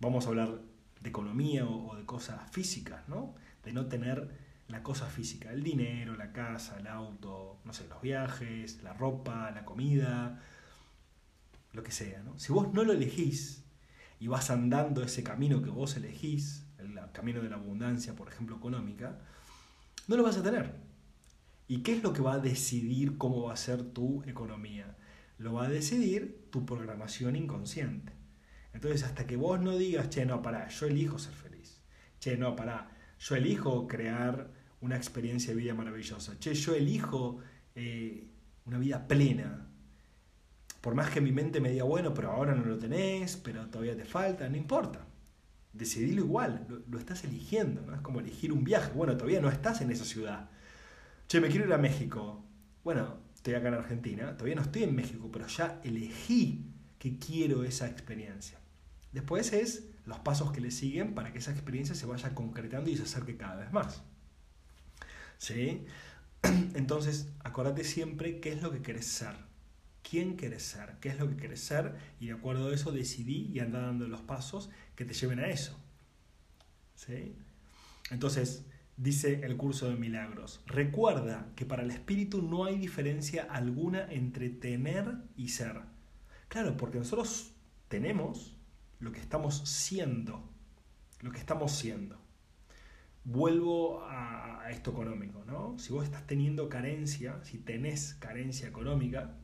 Vamos 0.00 0.26
a 0.26 0.28
hablar 0.28 0.60
de 1.00 1.08
economía 1.08 1.66
o, 1.66 1.96
de 1.96 2.04
cosas 2.04 2.50
físicas, 2.50 3.08
¿no? 3.08 3.34
De 3.64 3.72
no 3.72 3.86
tener 3.86 4.46
la 4.68 4.82
cosa 4.82 5.06
física, 5.06 5.52
el 5.52 5.62
dinero, 5.62 6.16
la 6.16 6.32
casa, 6.32 6.78
el 6.78 6.88
auto, 6.88 7.60
no 7.64 7.72
sé, 7.72 7.86
los 7.88 8.02
viajes, 8.02 8.82
la 8.82 8.92
ropa, 8.92 9.50
la 9.52 9.64
comida, 9.64 10.42
lo 11.72 11.82
que 11.82 11.92
sea, 11.92 12.22
¿no? 12.22 12.38
Si 12.38 12.52
vos 12.52 12.72
no 12.72 12.82
lo 12.82 12.92
elegís 12.92 13.62
y 14.18 14.26
vas 14.26 14.50
andando 14.50 15.02
ese 15.02 15.22
camino 15.22 15.62
que 15.62 15.70
vos 15.70 15.96
elegís, 15.96 16.64
el 16.78 16.98
camino 17.12 17.40
de 17.40 17.48
la 17.48 17.56
abundancia, 17.56 18.14
por 18.14 18.28
ejemplo, 18.28 18.56
económica, 18.56 19.18
no 20.08 20.16
lo 20.16 20.22
vas 20.22 20.36
a 20.36 20.42
tener. 20.42 20.85
¿Y 21.68 21.78
qué 21.78 21.96
es 21.96 22.02
lo 22.02 22.12
que 22.12 22.22
va 22.22 22.34
a 22.34 22.38
decidir 22.38 23.18
cómo 23.18 23.42
va 23.44 23.54
a 23.54 23.56
ser 23.56 23.82
tu 23.82 24.22
economía? 24.24 24.96
Lo 25.38 25.54
va 25.54 25.66
a 25.66 25.68
decidir 25.68 26.48
tu 26.50 26.64
programación 26.64 27.34
inconsciente. 27.34 28.12
Entonces, 28.72 29.02
hasta 29.02 29.26
que 29.26 29.36
vos 29.36 29.60
no 29.60 29.76
digas, 29.76 30.10
che, 30.10 30.24
no, 30.24 30.42
pará, 30.42 30.68
yo 30.68 30.86
elijo 30.86 31.18
ser 31.18 31.32
feliz. 31.32 31.82
Che, 32.20 32.36
no, 32.36 32.54
pará, 32.54 32.90
yo 33.18 33.34
elijo 33.34 33.88
crear 33.88 34.50
una 34.80 34.96
experiencia 34.96 35.54
de 35.54 35.60
vida 35.60 35.74
maravillosa. 35.74 36.38
Che, 36.38 36.54
yo 36.54 36.74
elijo 36.74 37.40
eh, 37.74 38.28
una 38.66 38.78
vida 38.78 39.08
plena. 39.08 39.68
Por 40.80 40.94
más 40.94 41.10
que 41.10 41.20
mi 41.20 41.32
mente 41.32 41.60
me 41.60 41.70
diga, 41.70 41.84
bueno, 41.84 42.14
pero 42.14 42.30
ahora 42.30 42.54
no 42.54 42.64
lo 42.64 42.78
tenés, 42.78 43.36
pero 43.36 43.66
todavía 43.66 43.96
te 43.96 44.04
falta, 44.04 44.48
no 44.48 44.56
importa. 44.56 45.04
Decidilo 45.72 46.22
igual, 46.22 46.66
lo, 46.68 46.78
lo 46.88 46.98
estás 46.98 47.24
eligiendo, 47.24 47.82
¿no? 47.82 47.94
Es 47.94 48.00
como 48.02 48.20
elegir 48.20 48.52
un 48.52 48.62
viaje. 48.62 48.92
Bueno, 48.94 49.16
todavía 49.16 49.40
no 49.40 49.48
estás 49.48 49.80
en 49.80 49.90
esa 49.90 50.04
ciudad. 50.04 50.50
Che, 51.28 51.40
me 51.40 51.48
quiero 51.48 51.66
ir 51.66 51.72
a 51.72 51.78
México. 51.78 52.44
Bueno, 52.84 53.18
estoy 53.34 53.54
acá 53.54 53.66
en 53.66 53.74
Argentina, 53.74 54.36
todavía 54.36 54.54
no 54.54 54.62
estoy 54.62 54.84
en 54.84 54.94
México, 54.94 55.28
pero 55.32 55.48
ya 55.48 55.80
elegí 55.82 56.70
que 57.00 57.18
quiero 57.18 57.64
esa 57.64 57.88
experiencia. 57.88 58.60
Después 59.10 59.52
es 59.52 59.88
los 60.04 60.20
pasos 60.20 60.52
que 60.52 60.60
le 60.60 60.70
siguen 60.70 61.14
para 61.14 61.32
que 61.32 61.38
esa 61.38 61.50
experiencia 61.50 61.96
se 61.96 62.06
vaya 62.06 62.32
concretando 62.32 62.90
y 62.90 62.96
se 62.96 63.02
acerque 63.02 63.36
cada 63.36 63.56
vez 63.56 63.72
más. 63.72 64.04
¿Sí? 65.38 65.84
Entonces, 66.74 67.28
acordate 67.42 67.82
siempre 67.82 68.38
qué 68.38 68.52
es 68.52 68.62
lo 68.62 68.70
que 68.70 68.82
querés 68.82 69.06
ser. 69.06 69.34
¿Quién 70.08 70.36
querés 70.36 70.62
ser? 70.62 70.94
¿Qué 71.00 71.08
es 71.08 71.18
lo 71.18 71.28
que 71.28 71.36
querés 71.36 71.60
ser? 71.60 71.96
Y 72.20 72.26
de 72.26 72.34
acuerdo 72.34 72.68
a 72.68 72.74
eso 72.74 72.92
decidí 72.92 73.50
y 73.52 73.58
anda 73.58 73.80
dando 73.80 74.06
los 74.06 74.20
pasos 74.20 74.70
que 74.94 75.04
te 75.04 75.12
lleven 75.12 75.40
a 75.40 75.48
eso. 75.48 75.76
¿Sí? 76.94 77.34
Entonces, 78.12 78.64
dice 78.96 79.40
el 79.44 79.56
curso 79.56 79.88
de 79.88 79.96
milagros, 79.96 80.62
recuerda 80.66 81.52
que 81.54 81.66
para 81.66 81.82
el 81.82 81.90
espíritu 81.90 82.42
no 82.42 82.64
hay 82.64 82.78
diferencia 82.78 83.44
alguna 83.44 84.10
entre 84.10 84.48
tener 84.48 85.16
y 85.36 85.48
ser. 85.48 85.82
Claro, 86.48 86.76
porque 86.76 86.98
nosotros 86.98 87.52
tenemos 87.88 88.56
lo 88.98 89.12
que 89.12 89.20
estamos 89.20 89.58
siendo, 89.68 90.48
lo 91.20 91.30
que 91.30 91.38
estamos 91.38 91.72
siendo. 91.72 92.18
Vuelvo 93.24 94.04
a, 94.04 94.70
esto 94.70 94.92
económico, 94.92 95.44
¿no? 95.44 95.78
Si 95.78 95.92
vos 95.92 96.04
estás 96.04 96.26
teniendo 96.26 96.68
carencia, 96.68 97.40
si 97.42 97.58
tenés 97.58 98.14
carencia 98.14 98.68
económica, 98.68 99.34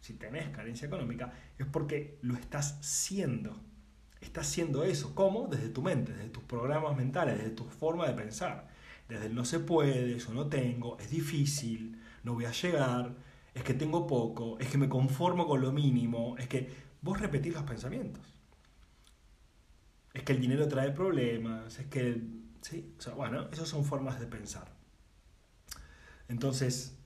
si 0.00 0.14
tenés 0.14 0.48
carencia 0.50 0.86
económica, 0.86 1.32
es 1.58 1.66
porque 1.66 2.18
lo 2.22 2.34
estás 2.34 2.78
siendo. 2.80 3.60
Estás 4.20 4.46
siendo 4.46 4.84
eso. 4.84 5.14
¿Cómo? 5.14 5.46
Desde 5.48 5.68
tu 5.68 5.82
mente, 5.82 6.12
desde 6.12 6.30
tus 6.30 6.42
programas 6.44 6.96
mentales, 6.96 7.38
desde 7.38 7.50
tu 7.50 7.64
forma 7.64 8.06
de 8.08 8.14
pensar. 8.14 8.68
Desde 9.08 9.26
el 9.26 9.34
no 9.34 9.44
se 9.44 9.60
puede, 9.60 10.16
eso 10.16 10.34
no 10.34 10.48
tengo, 10.48 10.98
es 10.98 11.10
difícil, 11.10 12.00
no 12.24 12.34
voy 12.34 12.44
a 12.44 12.52
llegar, 12.52 13.16
es 13.54 13.62
que 13.62 13.74
tengo 13.74 14.06
poco, 14.06 14.58
es 14.58 14.68
que 14.68 14.78
me 14.78 14.88
conformo 14.88 15.46
con 15.46 15.60
lo 15.60 15.72
mínimo, 15.72 16.36
es 16.38 16.48
que 16.48 16.70
vos 17.00 17.18
repetís 17.18 17.54
los 17.54 17.62
pensamientos 17.62 18.38
es 20.18 20.24
que 20.24 20.32
el 20.32 20.40
dinero 20.40 20.66
trae 20.66 20.90
problemas, 20.90 21.78
es 21.78 21.86
que, 21.86 22.20
sí, 22.60 22.94
o 22.98 23.00
sea, 23.00 23.14
bueno, 23.14 23.48
esas 23.52 23.68
son 23.68 23.84
formas 23.84 24.18
de 24.18 24.26
pensar. 24.26 24.72
Entonces, 26.28 26.98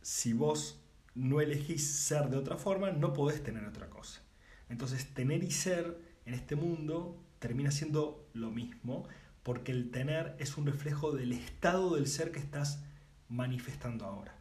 si 0.00 0.32
vos 0.32 0.82
no 1.14 1.42
elegís 1.42 1.86
ser 1.86 2.30
de 2.30 2.38
otra 2.38 2.56
forma, 2.56 2.90
no 2.90 3.12
podés 3.12 3.42
tener 3.42 3.64
otra 3.66 3.90
cosa. 3.90 4.22
Entonces, 4.70 5.12
tener 5.12 5.44
y 5.44 5.50
ser 5.50 6.00
en 6.24 6.32
este 6.32 6.56
mundo 6.56 7.22
termina 7.38 7.70
siendo 7.70 8.28
lo 8.32 8.50
mismo, 8.50 9.06
porque 9.48 9.72
el 9.72 9.90
tener 9.90 10.36
es 10.38 10.58
un 10.58 10.66
reflejo 10.66 11.12
del 11.12 11.32
estado 11.32 11.94
del 11.94 12.06
ser 12.06 12.32
que 12.32 12.38
estás 12.38 12.84
manifestando 13.30 14.04
ahora. 14.04 14.34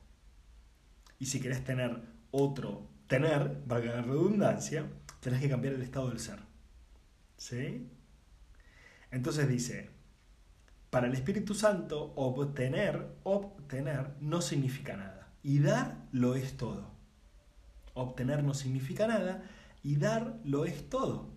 Y 1.18 1.28
si 1.28 1.40
querés 1.40 1.64
tener 1.64 2.02
otro 2.32 2.90
tener, 3.08 3.64
valga 3.66 3.94
la 3.94 4.02
redundancia, 4.02 4.86
tenés 5.22 5.40
que 5.40 5.48
cambiar 5.48 5.76
el 5.76 5.82
estado 5.82 6.10
del 6.10 6.20
ser. 6.20 6.40
¿Sí? 7.38 7.88
Entonces 9.10 9.48
dice, 9.48 9.92
para 10.90 11.08
el 11.08 11.14
Espíritu 11.14 11.56
Santo, 11.56 12.12
obtener, 12.18 13.08
obtener 13.24 14.10
no 14.20 14.42
significa 14.42 14.98
nada. 14.98 15.30
Y 15.42 15.60
dar 15.60 15.96
lo 16.12 16.36
es 16.36 16.58
todo. 16.58 16.92
Obtener 17.94 18.44
no 18.44 18.54
significa 18.54 19.08
nada 19.08 19.50
y 19.84 19.96
dar 19.96 20.38
lo 20.44 20.66
es 20.66 20.90
todo. 20.90 21.37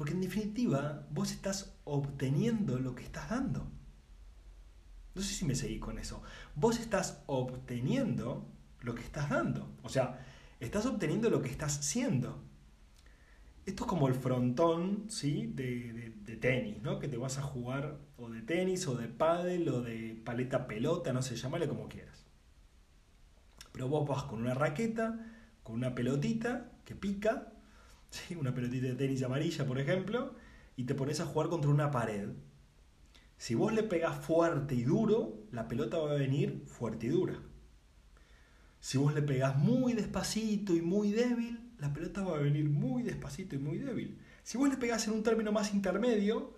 Porque 0.00 0.14
en 0.14 0.22
definitiva, 0.22 1.06
vos 1.10 1.30
estás 1.30 1.78
obteniendo 1.84 2.78
lo 2.78 2.94
que 2.94 3.02
estás 3.02 3.28
dando. 3.28 3.70
No 5.14 5.20
sé 5.20 5.34
si 5.34 5.44
me 5.44 5.54
seguís 5.54 5.78
con 5.78 5.98
eso. 5.98 6.22
Vos 6.54 6.80
estás 6.80 7.22
obteniendo 7.26 8.50
lo 8.80 8.94
que 8.94 9.02
estás 9.02 9.28
dando. 9.28 9.76
O 9.82 9.90
sea, 9.90 10.26
estás 10.58 10.86
obteniendo 10.86 11.28
lo 11.28 11.42
que 11.42 11.50
estás 11.50 11.84
siendo. 11.84 12.42
Esto 13.66 13.84
es 13.84 13.90
como 13.90 14.08
el 14.08 14.14
frontón 14.14 15.04
¿sí? 15.10 15.52
de, 15.54 16.14
tenis, 16.40 16.80
¿no? 16.80 16.98
que 16.98 17.06
te 17.06 17.18
vas 17.18 17.36
a 17.36 17.42
jugar 17.42 17.98
o 18.16 18.30
de 18.30 18.40
tenis 18.40 18.88
o 18.88 18.94
de 18.94 19.08
pádel 19.08 19.68
o 19.68 19.82
de 19.82 20.18
paleta 20.24 20.66
pelota, 20.66 21.12
no 21.12 21.20
sé, 21.20 21.36
llámale 21.36 21.68
como 21.68 21.90
quieras. 21.90 22.24
Pero 23.70 23.86
vos 23.90 24.08
vas 24.08 24.22
con 24.22 24.40
una 24.40 24.54
raqueta, 24.54 25.26
con 25.62 25.74
una 25.74 25.94
pelotita 25.94 26.72
que 26.86 26.94
pica, 26.94 27.52
¿sí? 28.10 28.34
una 28.34 28.54
pelotita 28.54 28.88
de 28.88 28.94
tenis 28.94 29.22
amarilla, 29.22 29.66
por 29.66 29.78
ejemplo, 29.78 30.34
y 30.76 30.84
te 30.84 30.94
pones 30.94 31.20
a 31.20 31.26
jugar 31.26 31.48
contra 31.48 31.70
una 31.70 31.90
pared. 31.90 32.30
Si 33.36 33.54
vos 33.54 33.72
le 33.72 33.82
pegas 33.82 34.24
fuerte 34.24 34.74
y 34.74 34.82
duro, 34.82 35.44
la 35.50 35.66
pelota 35.66 35.98
va 35.98 36.10
a 36.10 36.14
venir 36.14 36.62
fuerte 36.66 37.06
y 37.06 37.10
dura. 37.10 37.38
Si 38.80 38.98
vos 38.98 39.14
le 39.14 39.22
pegás 39.22 39.56
muy 39.56 39.92
despacito 39.92 40.74
y 40.74 40.82
muy 40.82 41.12
débil, 41.12 41.72
la 41.78 41.92
pelota 41.92 42.22
va 42.22 42.36
a 42.36 42.40
venir 42.40 42.68
muy 42.68 43.02
despacito 43.02 43.54
y 43.54 43.58
muy 43.58 43.78
débil. 43.78 44.18
Si 44.42 44.58
vos 44.58 44.68
le 44.68 44.76
pegás 44.76 45.06
en 45.06 45.14
un 45.14 45.22
término 45.22 45.52
más 45.52 45.72
intermedio, 45.72 46.54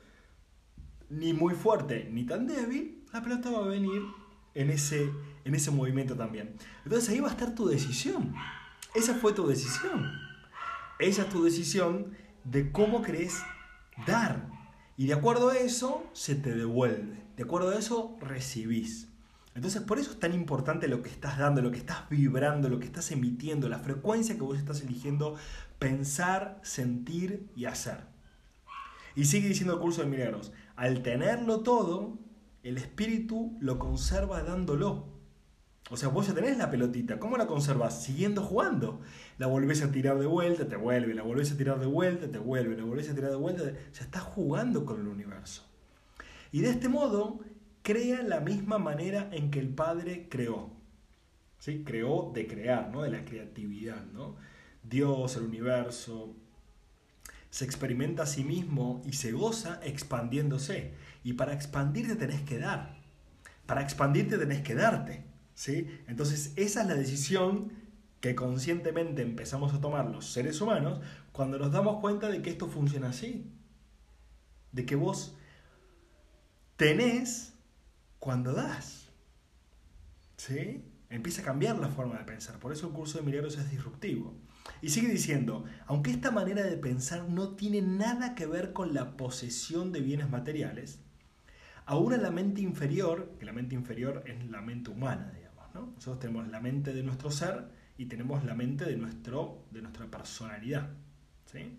ni 1.09 1.33
muy 1.33 1.55
fuerte 1.55 2.09
ni 2.11 2.25
tan 2.25 2.47
débil, 2.47 3.05
la 3.13 3.23
pelota 3.23 3.51
va 3.51 3.65
a 3.65 3.69
venir 3.69 4.03
en 4.55 4.71
ese, 4.71 5.11
en 5.45 5.55
ese 5.55 5.71
movimiento 5.71 6.17
también. 6.17 6.57
Entonces 6.85 7.09
ahí 7.11 7.21
va 7.21 7.29
a 7.29 7.33
estar 7.33 7.55
tu 7.55 7.67
decisión. 7.67 8.35
Esa 8.95 9.15
fue 9.15 9.33
tu 9.33 9.47
decisión. 9.47 10.22
Esa 11.03 11.23
es 11.23 11.29
tu 11.31 11.43
decisión 11.43 12.13
de 12.45 12.71
cómo 12.71 13.03
querés 13.03 13.43
dar. 14.07 14.49
Y 14.97 15.09
de 15.09 15.15
acuerdo 15.15 15.51
a 15.51 15.59
eso, 15.59 16.05
se 16.13 16.37
te 16.37 16.55
devuelve. 16.55 17.21
De 17.37 17.43
acuerdo 17.43 17.71
a 17.71 17.79
eso, 17.79 18.17
recibís. 18.21 19.09
Entonces, 19.57 19.83
por 19.83 19.99
eso 19.99 20.13
es 20.13 20.21
tan 20.21 20.33
importante 20.33 20.87
lo 20.87 21.03
que 21.03 21.11
estás 21.11 21.39
dando, 21.39 21.61
lo 21.61 21.73
que 21.73 21.79
estás 21.79 22.09
vibrando, 22.09 22.69
lo 22.69 22.79
que 22.79 22.87
estás 22.87 23.11
emitiendo, 23.11 23.69
la 23.69 23.81
frecuencia 23.81 24.37
que 24.37 24.43
vos 24.43 24.57
estás 24.57 24.81
eligiendo 24.81 25.35
pensar, 25.81 26.61
sentir 26.63 27.51
y 27.57 27.65
hacer. 27.65 28.07
Y 29.17 29.25
sigue 29.25 29.49
diciendo 29.49 29.75
el 29.75 29.81
curso 29.81 30.03
de 30.03 30.09
milagros, 30.09 30.53
al 30.77 31.03
tenerlo 31.03 31.61
todo, 31.61 32.17
el 32.63 32.79
espíritu 32.79 33.57
lo 33.61 33.81
conserva 33.81 34.43
dándolo. 34.43 35.12
O 35.93 35.97
sea, 35.99 36.09
vos 36.09 36.27
ya 36.27 36.33
tenés 36.33 36.57
la 36.57 36.71
pelotita, 36.71 37.19
¿cómo 37.19 37.37
la 37.37 37.47
conservas? 37.47 38.03
Siguiendo 38.03 38.41
jugando. 38.41 39.03
La 39.37 39.47
volvés 39.47 39.83
a 39.83 39.93
tirar 39.93 40.19
de 40.19 40.25
vuelta, 40.25 40.67
te 40.67 40.77
vuelve, 40.77 41.13
la 41.13 41.23
volvés 41.23 41.53
a 41.53 41.57
tirar 41.59 41.79
de 41.81 41.85
vuelta, 41.85 42.31
te 42.31 42.39
vuelve, 42.39 42.75
la 42.79 42.85
volvés 42.85 43.11
a 43.11 43.15
tirar 43.15 43.29
de 43.29 43.37
vuelta. 43.37 43.63
Ya 43.65 44.01
estás 44.01 44.23
jugando 44.23 44.87
con 44.87 45.03
el 45.03 45.07
universo. 45.07 45.69
Y 46.51 46.61
de 46.61 46.71
este 46.71 46.89
modo, 46.89 47.41
crea 47.83 48.23
la 48.23 48.41
misma 48.41 48.79
manera 48.79 49.29
en 49.33 49.51
que 49.51 49.61
el 49.61 49.69
Padre 49.69 50.29
creó. 50.31 50.71
¿Sí? 51.59 51.83
Creó 51.85 52.33
de 52.33 52.47
crear, 52.47 52.89
¿no? 52.91 53.03
De 53.03 53.11
la 53.11 53.27
creatividad, 53.27 54.07
¿no? 54.15 54.37
Dios, 54.83 55.37
el 55.37 55.43
universo, 55.43 56.35
se 57.51 57.67
experimenta 57.67 58.23
a 58.23 58.27
sí 58.27 58.45
mismo 58.45 59.03
y 59.05 59.13
se 59.13 59.33
goza 59.33 59.79
expandiéndose. 59.85 60.95
Y 61.23 61.35
para 61.35 61.53
expandirte 61.53 62.17
tenés 62.17 62.41
que 62.41 62.59
dar. 62.59 62.97
Para 63.67 63.83
expandirte 63.83 64.39
tenés 64.39 64.63
que 64.63 64.75
darte. 64.75 65.32
¿Sí? 65.55 65.89
Entonces 66.07 66.53
esa 66.57 66.83
es 66.83 66.89
la 66.89 66.95
decisión 66.95 67.73
que 68.21 68.35
conscientemente 68.37 69.23
empezamos 69.23 69.75
a 69.75 69.81
tomar 69.81 70.09
los 70.09 70.27
seres 70.33 70.61
humanos 70.61 71.01
cuando 71.33 71.59
nos 71.59 71.73
damos 71.73 72.01
cuenta 72.01 72.29
de 72.29 72.41
que 72.41 72.51
esto 72.51 72.69
funciona 72.69 73.09
así. 73.09 73.51
De 74.71 74.87
que 74.87 74.95
vos 74.95 75.37
tenés 76.77 77.55
cuando 78.19 78.53
das. 78.53 79.11
¿Sí? 80.37 80.85
Empieza 81.11 81.43
a 81.43 81.45
cambiar 81.45 81.79
la 81.79 81.89
forma 81.89 82.17
de 82.17 82.25
pensar. 82.25 82.59
Por 82.59 82.73
eso 82.73 82.87
el 82.87 82.93
curso 82.93 83.19
de 83.19 83.25
milagros 83.25 83.59
es 83.59 83.71
disruptivo. 83.71 84.35
Y 84.81 84.91
sigue 84.91 85.09
diciendo, 85.09 85.65
aunque 85.87 86.13
esta 86.13 86.31
manera 86.31 86.63
de 86.63 86.77
pensar 86.77 87.29
no 87.29 87.57
tiene 87.57 87.83
nada 87.83 88.35
que 88.35 88.47
ver 88.47 88.73
con 88.73 88.95
la 88.95 89.17
posesión 89.17 89.93
de 89.93 90.01
bienes 90.01 90.31
materiales, 90.31 91.02
aún 91.93 92.23
la 92.23 92.31
mente 92.31 92.63
inferior, 92.63 93.37
que 93.39 93.45
la 93.45 93.53
mente 93.53 93.75
inferior 93.75 94.23
es 94.27 94.43
la 94.51 94.63
mente 94.63 94.91
humana, 94.91 95.31
digamos, 95.37 95.75
¿no? 95.75 95.93
Nosotros 95.95 96.21
tenemos 96.21 96.49
la 96.49 96.59
mente 96.59 96.95
de 96.95 97.03
nuestro 97.03 97.31
ser 97.31 97.67
y 97.99 98.07
tenemos 98.07 98.45
la 98.45 98.55
mente 98.55 98.87
de, 98.87 98.97
nuestro, 98.97 99.67
de 99.71 99.83
nuestra 99.83 100.07
personalidad, 100.07 100.89
¿sí? 101.45 101.79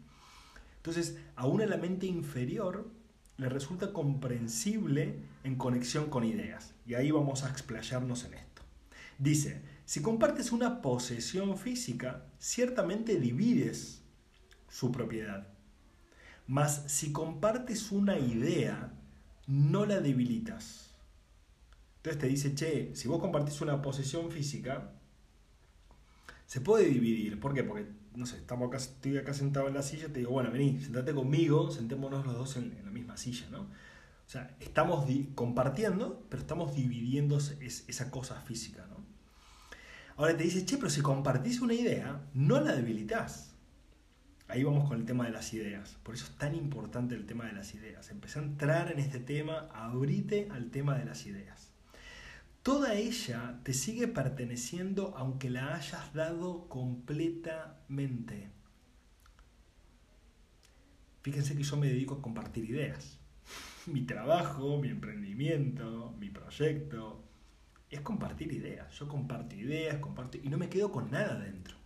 Entonces, 0.78 1.18
aún 1.36 1.62
en 1.62 1.72
la 1.72 1.78
mente 1.78 2.06
inferior 2.06 2.92
le 3.38 3.50
resulta 3.50 3.92
comprensible 3.92 5.16
en 5.44 5.56
conexión 5.56 6.12
con 6.12 6.26
ideas. 6.26 6.76
Y 6.86 6.94
ahí 6.94 7.10
vamos 7.10 7.44
a 7.44 7.50
explayarnos 7.50 8.24
en 8.26 8.36
esto. 8.36 8.62
Dice, 9.18 9.64
si 9.86 10.04
compartes 10.04 10.52
una 10.52 10.84
posesión 10.84 11.58
física, 11.58 12.28
ciertamente 12.38 13.20
divides 13.20 14.04
su 14.70 14.92
propiedad. 14.92 15.48
Mas 16.46 16.84
si 16.86 17.12
compartes 17.12 17.92
una 17.92 18.20
idea, 18.20 18.94
no 19.48 19.86
la 19.86 20.00
debilitas. 20.00 20.92
Entonces 21.98 22.22
te 22.22 22.28
dice, 22.28 22.56
che, 22.56 22.96
si 22.96 23.08
vos 23.08 23.20
compartís 23.20 23.62
una 23.62 23.82
posesión 23.82 24.30
física, 24.32 24.92
se 26.46 26.62
puede 26.62 26.86
dividir. 26.86 27.40
¿Por 27.40 27.54
qué? 27.54 27.64
Porque, 27.64 27.88
no 28.16 28.26
sé, 28.26 28.38
estamos 28.38 28.68
acá, 28.68 28.78
estoy 28.78 29.18
acá 29.18 29.34
sentado 29.34 29.68
en 29.68 29.74
la 29.74 29.82
silla, 29.82 30.08
te 30.08 30.20
digo, 30.20 30.32
bueno, 30.32 30.52
vení, 30.52 30.82
sentate 30.82 31.14
conmigo, 31.14 31.72
sentémonos 31.72 32.26
los 32.26 32.36
dos 32.36 32.58
en, 32.58 32.78
la 32.84 32.92
misma 32.92 33.18
silla, 33.18 33.48
¿no? 33.50 33.62
O 33.62 34.30
sea, 34.30 34.56
estamos 34.60 35.06
compartiendo, 35.36 36.26
pero 36.30 36.42
estamos 36.42 36.76
dividiendo 36.76 37.38
esa 37.38 38.12
cosa 38.12 38.42
física, 38.42 38.86
¿no? 38.90 39.04
Ahora 40.16 40.38
te 40.38 40.44
dice, 40.44 40.66
che, 40.66 40.78
pero 40.78 40.90
si 40.90 41.02
compartís 41.02 41.62
una 41.62 41.74
idea, 41.74 42.22
no 42.34 42.60
la 42.60 42.74
debilitas. 42.74 43.53
Ahí 44.48 44.64
vamos 44.64 44.88
con 44.88 45.00
el 45.00 45.06
tema 45.06 45.26
de 45.26 45.32
las 45.32 45.54
ideas. 45.54 45.98
Por 46.04 46.16
eso 46.16 46.26
es 46.26 46.38
tan 46.38 46.54
importante 46.56 47.16
el 47.16 47.26
tema 47.26 47.46
de 47.46 47.54
las 47.54 47.74
ideas. 47.74 48.10
Empecé 48.12 48.40
a 48.40 48.44
entrar 48.44 48.92
en 48.92 49.00
este 49.00 49.20
tema, 49.20 49.70
abrite 49.74 50.50
al 50.52 50.70
tema 50.70 50.98
de 50.98 51.06
las 51.06 51.26
ideas. 51.26 51.72
Toda 52.62 52.96
ella 52.96 53.60
te 53.64 53.74
sigue 53.74 54.08
perteneciendo 54.08 55.14
aunque 55.18 55.50
la 55.50 55.76
hayas 55.76 56.14
dado 56.14 56.70
completamente. 56.70 58.50
Fíjense 61.22 61.56
que 61.56 61.64
yo 61.64 61.78
me 61.78 61.88
dedico 61.88 62.16
a 62.16 62.22
compartir 62.22 62.66
ideas. 62.70 63.20
Mi 63.86 64.04
trabajo, 64.04 64.80
mi 64.80 64.88
emprendimiento, 64.90 66.16
mi 66.20 66.30
proyecto, 66.30 67.22
es 67.90 68.00
compartir 68.02 68.54
ideas. 68.54 68.94
Yo 68.98 69.08
comparto 69.10 69.56
ideas, 69.56 69.98
comparto 69.98 70.38
y 70.38 70.48
no 70.48 70.58
me 70.58 70.70
quedo 70.70 70.92
con 70.92 71.12
nada 71.12 71.38
dentro. 71.40 71.83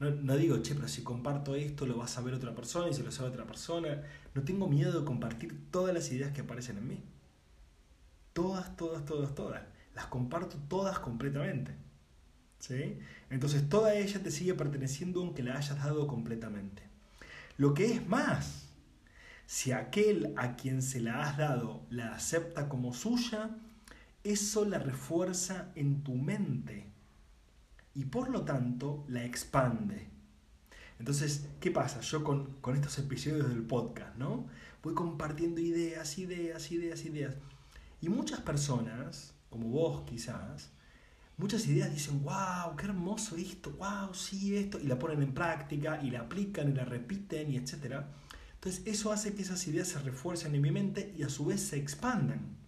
No, 0.00 0.34
digo, 0.36 0.62
che, 0.62 0.74
pero 0.74 0.88
si 0.88 1.02
comparto 1.02 1.54
esto 1.54 1.84
lo 1.84 1.98
va 1.98 2.04
a 2.04 2.08
saber 2.08 2.32
otra 2.32 2.54
persona 2.54 2.88
y 2.88 2.94
si 2.94 3.02
lo 3.02 3.12
sabe 3.12 3.28
otra 3.28 3.44
persona. 3.44 4.02
No 4.34 4.42
tengo 4.42 4.66
miedo 4.66 4.98
de 4.98 5.04
compartir 5.04 5.70
todas 5.70 5.92
las 5.92 6.10
ideas 6.10 6.32
que 6.32 6.40
aparecen 6.40 6.78
en 6.78 6.88
mí. 6.88 7.04
Todas, 8.32 8.74
todas, 8.76 9.04
todas, 9.04 9.34
todas. 9.34 9.62
Las 9.94 10.06
comparto 10.06 10.56
todas 10.68 10.98
completamente. 11.00 11.74
¿Sí? 12.58 12.98
Entonces 13.28 13.68
toda 13.68 13.94
ella 13.94 14.22
te 14.22 14.30
sigue 14.30 14.54
perteneciendo 14.54 15.20
aunque 15.20 15.42
la 15.42 15.58
hayas 15.58 15.76
dado 15.76 16.06
completamente. 16.06 16.82
Lo 17.58 17.74
que 17.74 17.92
es 17.92 18.06
más, 18.08 18.68
si 19.44 19.72
aquel 19.72 20.32
a 20.38 20.56
quien 20.56 20.80
se 20.80 21.00
la 21.00 21.22
has 21.22 21.36
dado 21.36 21.82
la 21.90 22.14
acepta 22.14 22.70
como 22.70 22.94
suya, 22.94 23.50
eso 24.24 24.64
la 24.64 24.78
refuerza 24.78 25.72
en 25.74 26.02
tu 26.02 26.14
mente 26.14 26.89
y 27.94 28.04
por 28.04 28.30
lo 28.30 28.42
tanto 28.42 29.04
la 29.08 29.24
expande. 29.24 30.08
Entonces, 30.98 31.46
¿qué 31.60 31.70
pasa? 31.70 32.00
Yo 32.02 32.22
con, 32.22 32.58
estos 32.74 32.98
episodios 32.98 33.48
del 33.48 33.62
podcast, 33.62 34.16
¿no? 34.16 34.46
Voy 34.82 34.94
compartiendo 34.94 35.60
ideas, 35.60 36.18
ideas, 36.18 36.70
ideas, 36.70 37.04
ideas. 37.04 37.34
Y 38.02 38.08
muchas 38.08 38.40
personas, 38.40 39.34
como 39.48 39.68
vos 39.68 40.02
quizás, 40.06 40.70
muchas 41.36 41.66
ideas 41.66 41.92
dicen, 41.92 42.22
wow, 42.22 42.76
qué 42.76 42.84
hermoso 42.84 43.36
esto, 43.36 43.72
wow, 43.72 44.12
sí, 44.12 44.56
esto, 44.56 44.78
y 44.78 44.86
la 44.86 44.98
ponen 44.98 45.22
en 45.22 45.32
práctica, 45.32 46.00
y 46.02 46.10
la 46.10 46.20
aplican, 46.20 46.68
y 46.68 46.74
la 46.74 46.84
repiten, 46.84 47.50
y 47.50 47.56
etc. 47.56 48.04
Entonces, 48.54 48.82
eso 48.84 49.10
hace 49.10 49.34
que 49.34 49.42
esas 49.42 49.66
ideas 49.66 49.88
se 49.88 49.98
refuercen 50.00 50.54
en 50.54 50.60
mi 50.60 50.70
mente 50.70 51.14
y 51.16 51.22
a 51.22 51.30
su 51.30 51.46
vez 51.46 51.62
se 51.62 51.78
expandan. 51.78 52.58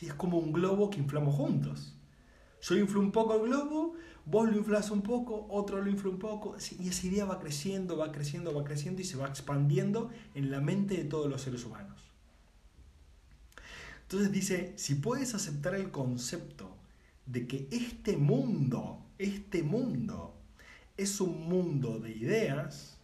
Es 0.00 0.14
como 0.14 0.38
un 0.38 0.52
globo 0.52 0.88
que 0.88 0.98
inflamos 0.98 1.34
juntos. 1.34 1.94
Yo 2.62 2.76
inflo 2.76 3.00
un 3.00 3.12
poco 3.12 3.34
el 3.34 3.50
globo, 3.50 3.94
vos 4.30 4.48
lo 4.48 4.56
inflas 4.56 4.90
un 4.90 5.02
poco, 5.02 5.46
otro 5.50 5.82
lo 5.82 5.90
infla 5.90 6.10
un 6.10 6.18
poco, 6.18 6.56
y 6.78 6.88
esa 6.88 7.06
idea 7.06 7.24
va 7.24 7.40
creciendo, 7.40 7.96
va 7.96 8.12
creciendo, 8.12 8.54
va 8.54 8.64
creciendo 8.64 9.00
y 9.00 9.04
se 9.04 9.16
va 9.16 9.26
expandiendo 9.26 10.10
en 10.34 10.50
la 10.50 10.60
mente 10.60 10.96
de 10.96 11.04
todos 11.04 11.28
los 11.28 11.42
seres 11.42 11.64
humanos. 11.64 12.00
Entonces 14.02 14.30
dice, 14.32 14.72
si 14.76 14.96
puedes 14.96 15.34
aceptar 15.34 15.74
el 15.74 15.90
concepto 15.90 16.76
de 17.26 17.46
que 17.46 17.68
este 17.70 18.16
mundo, 18.16 19.04
este 19.18 19.62
mundo, 19.62 20.34
es 20.96 21.20
un 21.20 21.48
mundo 21.48 21.98
de 21.98 22.10
ideas, 22.10 22.98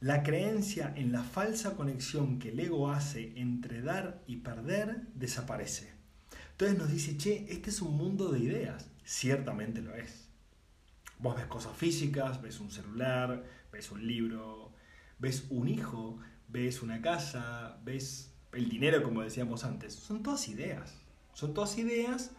la 0.00 0.22
creencia 0.22 0.92
en 0.94 1.10
la 1.10 1.22
falsa 1.22 1.74
conexión 1.74 2.38
que 2.38 2.50
el 2.50 2.60
ego 2.60 2.90
hace 2.90 3.32
entre 3.36 3.80
dar 3.80 4.22
y 4.26 4.36
perder 4.36 5.02
desaparece. 5.14 5.95
Entonces 6.58 6.78
nos 6.78 6.90
dice, 6.90 7.18
che, 7.18 7.44
este 7.50 7.68
es 7.68 7.82
un 7.82 7.98
mundo 7.98 8.32
de 8.32 8.38
ideas. 8.38 8.90
Ciertamente 9.04 9.82
lo 9.82 9.94
es. 9.94 10.30
Vos 11.18 11.36
ves 11.36 11.44
cosas 11.44 11.76
físicas, 11.76 12.40
ves 12.40 12.60
un 12.60 12.70
celular, 12.70 13.44
ves 13.70 13.90
un 13.90 14.06
libro, 14.06 14.72
ves 15.18 15.44
un 15.50 15.68
hijo, 15.68 16.18
ves 16.48 16.80
una 16.80 17.02
casa, 17.02 17.78
ves 17.84 18.32
el 18.54 18.70
dinero, 18.70 19.02
como 19.02 19.20
decíamos 19.20 19.64
antes. 19.64 19.92
Son 19.92 20.22
todas 20.22 20.48
ideas. 20.48 20.94
Son 21.34 21.52
todas 21.52 21.76
ideas 21.76 22.30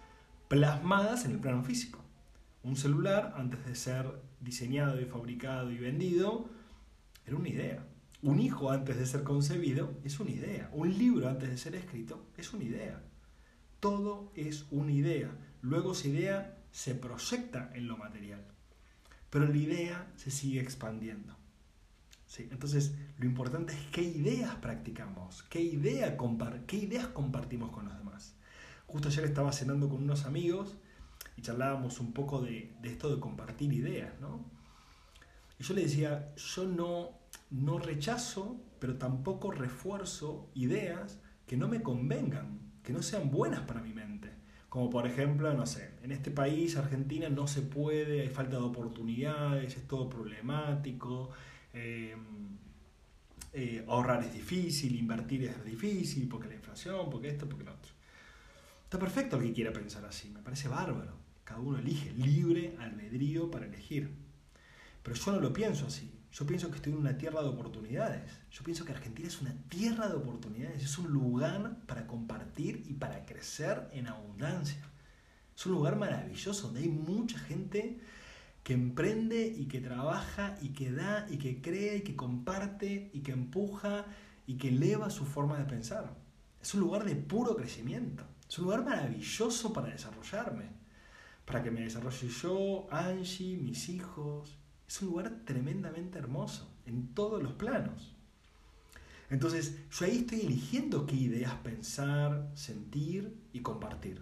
plasmadas 0.48 1.26
en 1.26 1.34
el 1.34 1.40
plano 1.40 1.64
físico. 1.64 2.04
Un 2.64 2.76
celular, 2.76 3.36
antes 3.38 3.64
de 3.68 3.76
ser 3.76 4.20
diseñado 4.40 5.00
y 5.00 5.06
fabricado 5.06 5.70
y 5.70 5.78
vendido, 5.78 6.50
era 7.28 7.36
una 7.36 7.50
idea. 7.50 7.86
Un 8.24 8.40
hijo 8.40 8.72
antes 8.72 8.98
de 8.98 9.06
ser 9.06 9.22
concebido 9.22 9.94
es 10.04 10.20
una 10.20 10.32
idea. 10.32 10.72
Un 10.74 10.98
libro 10.98 11.30
antes 11.30 11.52
de 11.52 11.58
ser 11.60 11.76
escrito 11.76 12.26
es 12.36 12.52
una 12.52 12.64
idea. 12.64 13.00
Todo 13.88 14.34
es 14.36 14.66
una 14.70 14.92
idea. 14.92 15.32
Luego 15.62 15.94
esa 15.94 16.10
idea 16.10 16.58
se 16.72 16.94
proyecta 16.94 17.72
en 17.74 17.88
lo 17.88 17.96
material. 17.96 18.46
Pero 19.30 19.48
la 19.48 19.56
idea 19.56 20.12
se 20.18 20.30
sigue 20.30 20.60
expandiendo. 20.60 21.38
¿Sí? 22.26 22.50
Entonces, 22.52 22.96
lo 23.18 23.26
importante 23.26 23.72
es 23.72 23.80
qué 23.94 24.02
ideas 24.02 24.56
practicamos, 24.56 25.44
qué, 25.44 25.62
idea 25.62 26.18
qué 26.68 26.76
ideas 26.76 27.08
compartimos 27.08 27.72
con 27.72 27.86
los 27.86 27.98
demás. 27.98 28.36
Justo 28.88 29.08
ayer 29.08 29.24
estaba 29.24 29.54
cenando 29.54 29.88
con 29.88 30.04
unos 30.04 30.26
amigos 30.26 30.76
y 31.38 31.42
charlábamos 31.42 32.02
un 32.02 32.12
poco 32.12 32.42
de, 32.42 32.76
de 32.82 32.90
esto 32.90 33.16
de 33.16 33.22
compartir 33.22 33.72
ideas, 33.72 34.20
¿no? 34.20 34.52
Y 35.60 35.64
yo 35.64 35.74
le 35.74 35.84
decía, 35.84 36.36
yo 36.36 36.66
no, 36.66 37.20
no 37.52 37.80
rechazo, 37.80 38.60
pero 38.80 38.98
tampoco 38.98 39.50
refuerzo 39.50 40.52
ideas 40.56 41.22
que 41.46 41.56
no 41.56 41.70
me 41.70 41.82
convengan, 41.82 42.67
que 42.88 42.94
no 42.94 43.04
sean 43.04 43.30
buenas 43.30 43.60
para 43.64 43.82
mi 43.82 43.94
mente. 43.94 44.30
Como 44.70 44.90
por 44.90 45.06
ejemplo, 45.06 45.54
no 45.54 45.66
sé, 45.66 45.96
en 46.04 46.14
este 46.14 46.32
país, 46.32 46.78
Argentina, 46.78 47.28
no 47.28 47.46
se 47.46 47.62
puede, 47.62 48.22
hay 48.22 48.30
falta 48.30 48.56
de 48.56 48.64
oportunidades, 48.64 49.76
es 49.76 49.86
todo 49.90 50.10
problemático, 50.10 51.32
em, 51.74 52.58
eh, 53.52 53.84
ahorrar 53.90 54.24
es 54.24 54.34
difícil, 54.34 54.96
invertir 54.96 55.44
es 55.44 55.66
difícil, 55.66 56.30
porque 56.30 56.48
la 56.48 56.56
inflación, 56.56 57.10
porque 57.10 57.28
esto, 57.28 57.50
porque 57.50 57.66
lo 57.66 57.74
otro. 57.74 57.92
Está 58.86 58.98
perfecto 58.98 59.36
el 59.36 59.44
que 59.48 59.54
quiera 59.54 59.74
pensar 59.74 60.06
así, 60.06 60.30
me 60.30 60.40
parece 60.40 60.70
bárbaro. 60.70 61.18
Cada 61.44 61.60
uno 61.60 61.80
elige, 61.80 62.14
libre 62.14 62.78
albedrío 62.80 63.52
para 63.52 63.66
elegir. 63.66 64.14
Pero 65.04 65.14
yo 65.14 65.32
no 65.34 65.42
lo 65.42 65.52
pienso 65.52 65.88
así. 65.88 66.10
Yo 66.38 66.46
pienso 66.46 66.70
que 66.70 66.76
estoy 66.76 66.94
en 66.94 67.00
una 67.00 67.18
tierra 67.18 67.42
de 67.42 67.50
oportunidades. 67.50 68.22
Yo 68.52 68.64
pienso 68.64 68.86
que 68.86 68.92
Argentina 68.92 69.28
es 69.28 69.42
una 69.42 69.56
tierra 69.70 70.08
de 70.08 70.18
oportunidades, 70.18 70.84
es 70.84 70.98
un 71.00 71.12
lugar 71.12 71.80
para 71.88 72.06
compartir 72.06 72.84
y 72.88 72.94
para 72.94 73.26
crecer 73.26 73.90
en 73.92 74.06
abundancia. 74.06 74.84
Es 75.56 75.66
un 75.66 75.72
lugar 75.72 75.96
maravilloso 75.96 76.68
donde 76.68 76.82
hay 76.82 76.90
mucha 76.90 77.40
gente 77.40 78.00
que 78.62 78.74
emprende 78.74 79.48
y 79.48 79.66
que 79.66 79.82
trabaja 79.82 80.56
y 80.62 80.74
que 80.74 80.92
da 80.92 81.26
y 81.28 81.40
que 81.40 81.60
cree 81.60 81.98
y 81.98 82.02
que 82.02 82.16
comparte 82.16 83.10
y 83.14 83.22
que 83.22 83.32
empuja 83.32 84.06
y 84.46 84.58
que 84.58 84.68
eleva 84.68 85.10
su 85.10 85.26
forma 85.26 85.58
de 85.58 85.66
pensar. 85.66 86.14
Es 86.62 86.72
un 86.76 86.82
lugar 86.82 87.04
de 87.04 87.16
puro 87.16 87.56
crecimiento. 87.56 88.24
Es 88.48 88.60
un 88.60 88.66
lugar 88.66 88.86
maravilloso 88.86 89.74
para 89.74 89.88
desarrollarme. 89.88 90.66
Para 91.46 91.64
que 91.64 91.72
me 91.72 91.82
desarrolle 91.82 92.28
yo, 92.28 92.88
Angie, 92.92 93.58
mis 93.58 93.90
hijos. 93.90 94.57
Es 94.88 95.02
un 95.02 95.10
lugar 95.10 95.42
tremendamente 95.44 96.18
hermoso 96.18 96.68
en 96.86 97.14
todos 97.14 97.44
los 97.44 97.54
planos. 97.54 98.16
Entonces, 99.30 99.76
yo 99.92 100.06
ahí 100.06 100.20
estoy 100.20 100.42
eligiendo 100.42 101.06
qué 101.06 101.16
ideas 101.16 101.54
pensar, 101.56 102.50
sentir 102.56 103.36
y 103.52 103.60
compartir. 103.60 104.22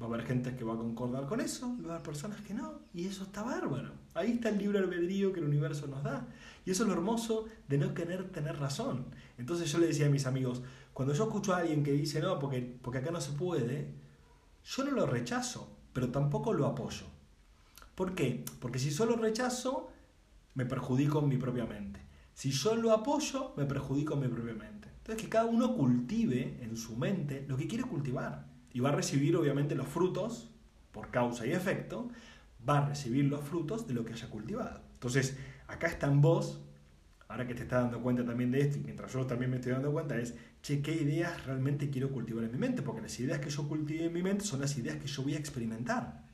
Va 0.00 0.06
a 0.06 0.08
haber 0.08 0.24
gente 0.24 0.54
que 0.54 0.64
va 0.64 0.74
a 0.74 0.78
concordar 0.78 1.26
con 1.26 1.40
eso 1.40 1.74
y 1.78 1.82
va 1.82 1.94
a 1.94 1.96
haber 1.96 2.06
personas 2.06 2.40
que 2.42 2.54
no. 2.54 2.80
Y 2.92 3.06
eso 3.06 3.24
está 3.24 3.42
bárbaro. 3.42 3.92
Ahí 4.14 4.32
está 4.32 4.50
el 4.50 4.58
libre 4.58 4.78
albedrío 4.78 5.32
que 5.32 5.40
el 5.40 5.46
universo 5.46 5.88
nos 5.88 6.04
da. 6.04 6.28
Y 6.64 6.70
eso 6.70 6.84
es 6.84 6.88
lo 6.88 6.94
hermoso 6.94 7.46
de 7.68 7.78
no 7.78 7.94
querer 7.94 8.30
tener 8.30 8.58
razón. 8.58 9.06
Entonces 9.38 9.70
yo 9.72 9.78
le 9.78 9.88
decía 9.88 10.06
a 10.06 10.10
mis 10.10 10.26
amigos, 10.26 10.62
cuando 10.92 11.14
yo 11.14 11.24
escucho 11.24 11.52
a 11.52 11.58
alguien 11.58 11.82
que 11.82 11.92
dice 11.92 12.20
no, 12.20 12.38
porque, 12.38 12.78
porque 12.80 12.98
acá 12.98 13.10
no 13.10 13.20
se 13.20 13.32
puede, 13.32 13.92
yo 14.64 14.84
no 14.84 14.92
lo 14.92 15.06
rechazo, 15.06 15.76
pero 15.92 16.10
tampoco 16.10 16.52
lo 16.52 16.66
apoyo. 16.66 17.06
¿Por 17.94 18.14
qué? 18.14 18.44
Porque 18.60 18.78
si 18.78 18.90
solo 18.90 19.16
rechazo, 19.16 19.90
me 20.54 20.66
perjudico 20.66 21.20
en 21.20 21.28
mi 21.28 21.36
propia 21.36 21.66
mente. 21.66 22.00
Si 22.32 22.50
yo 22.50 22.74
lo 22.74 22.92
apoyo, 22.92 23.54
me 23.56 23.64
perjudico 23.64 24.14
en 24.14 24.20
mi 24.20 24.28
propia 24.28 24.54
mente. 24.54 24.88
Entonces 24.98 25.22
que 25.22 25.28
cada 25.28 25.44
uno 25.44 25.74
cultive 25.76 26.58
en 26.62 26.76
su 26.76 26.96
mente 26.96 27.44
lo 27.46 27.56
que 27.56 27.68
quiere 27.68 27.84
cultivar 27.84 28.46
y 28.72 28.80
va 28.80 28.88
a 28.88 28.92
recibir 28.92 29.36
obviamente 29.36 29.74
los 29.74 29.86
frutos, 29.86 30.50
por 30.90 31.10
causa 31.10 31.46
y 31.46 31.52
efecto, 31.52 32.08
va 32.68 32.78
a 32.78 32.88
recibir 32.88 33.26
los 33.26 33.42
frutos 33.42 33.86
de 33.86 33.94
lo 33.94 34.04
que 34.04 34.14
haya 34.14 34.28
cultivado. 34.30 34.80
Entonces, 34.94 35.36
acá 35.68 35.88
está 35.88 36.06
en 36.06 36.20
vos, 36.20 36.60
ahora 37.28 37.46
que 37.46 37.54
te 37.54 37.62
estás 37.62 37.82
dando 37.82 38.00
cuenta 38.00 38.24
también 38.24 38.50
de 38.50 38.60
esto 38.60 38.78
y 38.78 38.80
mientras 38.80 39.12
yo 39.12 39.26
también 39.26 39.50
me 39.50 39.58
estoy 39.58 39.72
dando 39.72 39.92
cuenta, 39.92 40.18
es, 40.18 40.34
che, 40.62 40.80
¿qué 40.82 40.94
ideas 40.94 41.44
realmente 41.44 41.90
quiero 41.90 42.10
cultivar 42.10 42.44
en 42.44 42.52
mi 42.52 42.58
mente? 42.58 42.82
Porque 42.82 43.02
las 43.02 43.18
ideas 43.20 43.40
que 43.40 43.50
yo 43.50 43.68
cultive 43.68 44.06
en 44.06 44.12
mi 44.12 44.22
mente 44.22 44.44
son 44.44 44.60
las 44.60 44.76
ideas 44.78 44.96
que 44.96 45.06
yo 45.06 45.22
voy 45.22 45.34
a 45.34 45.38
experimentar. 45.38 46.24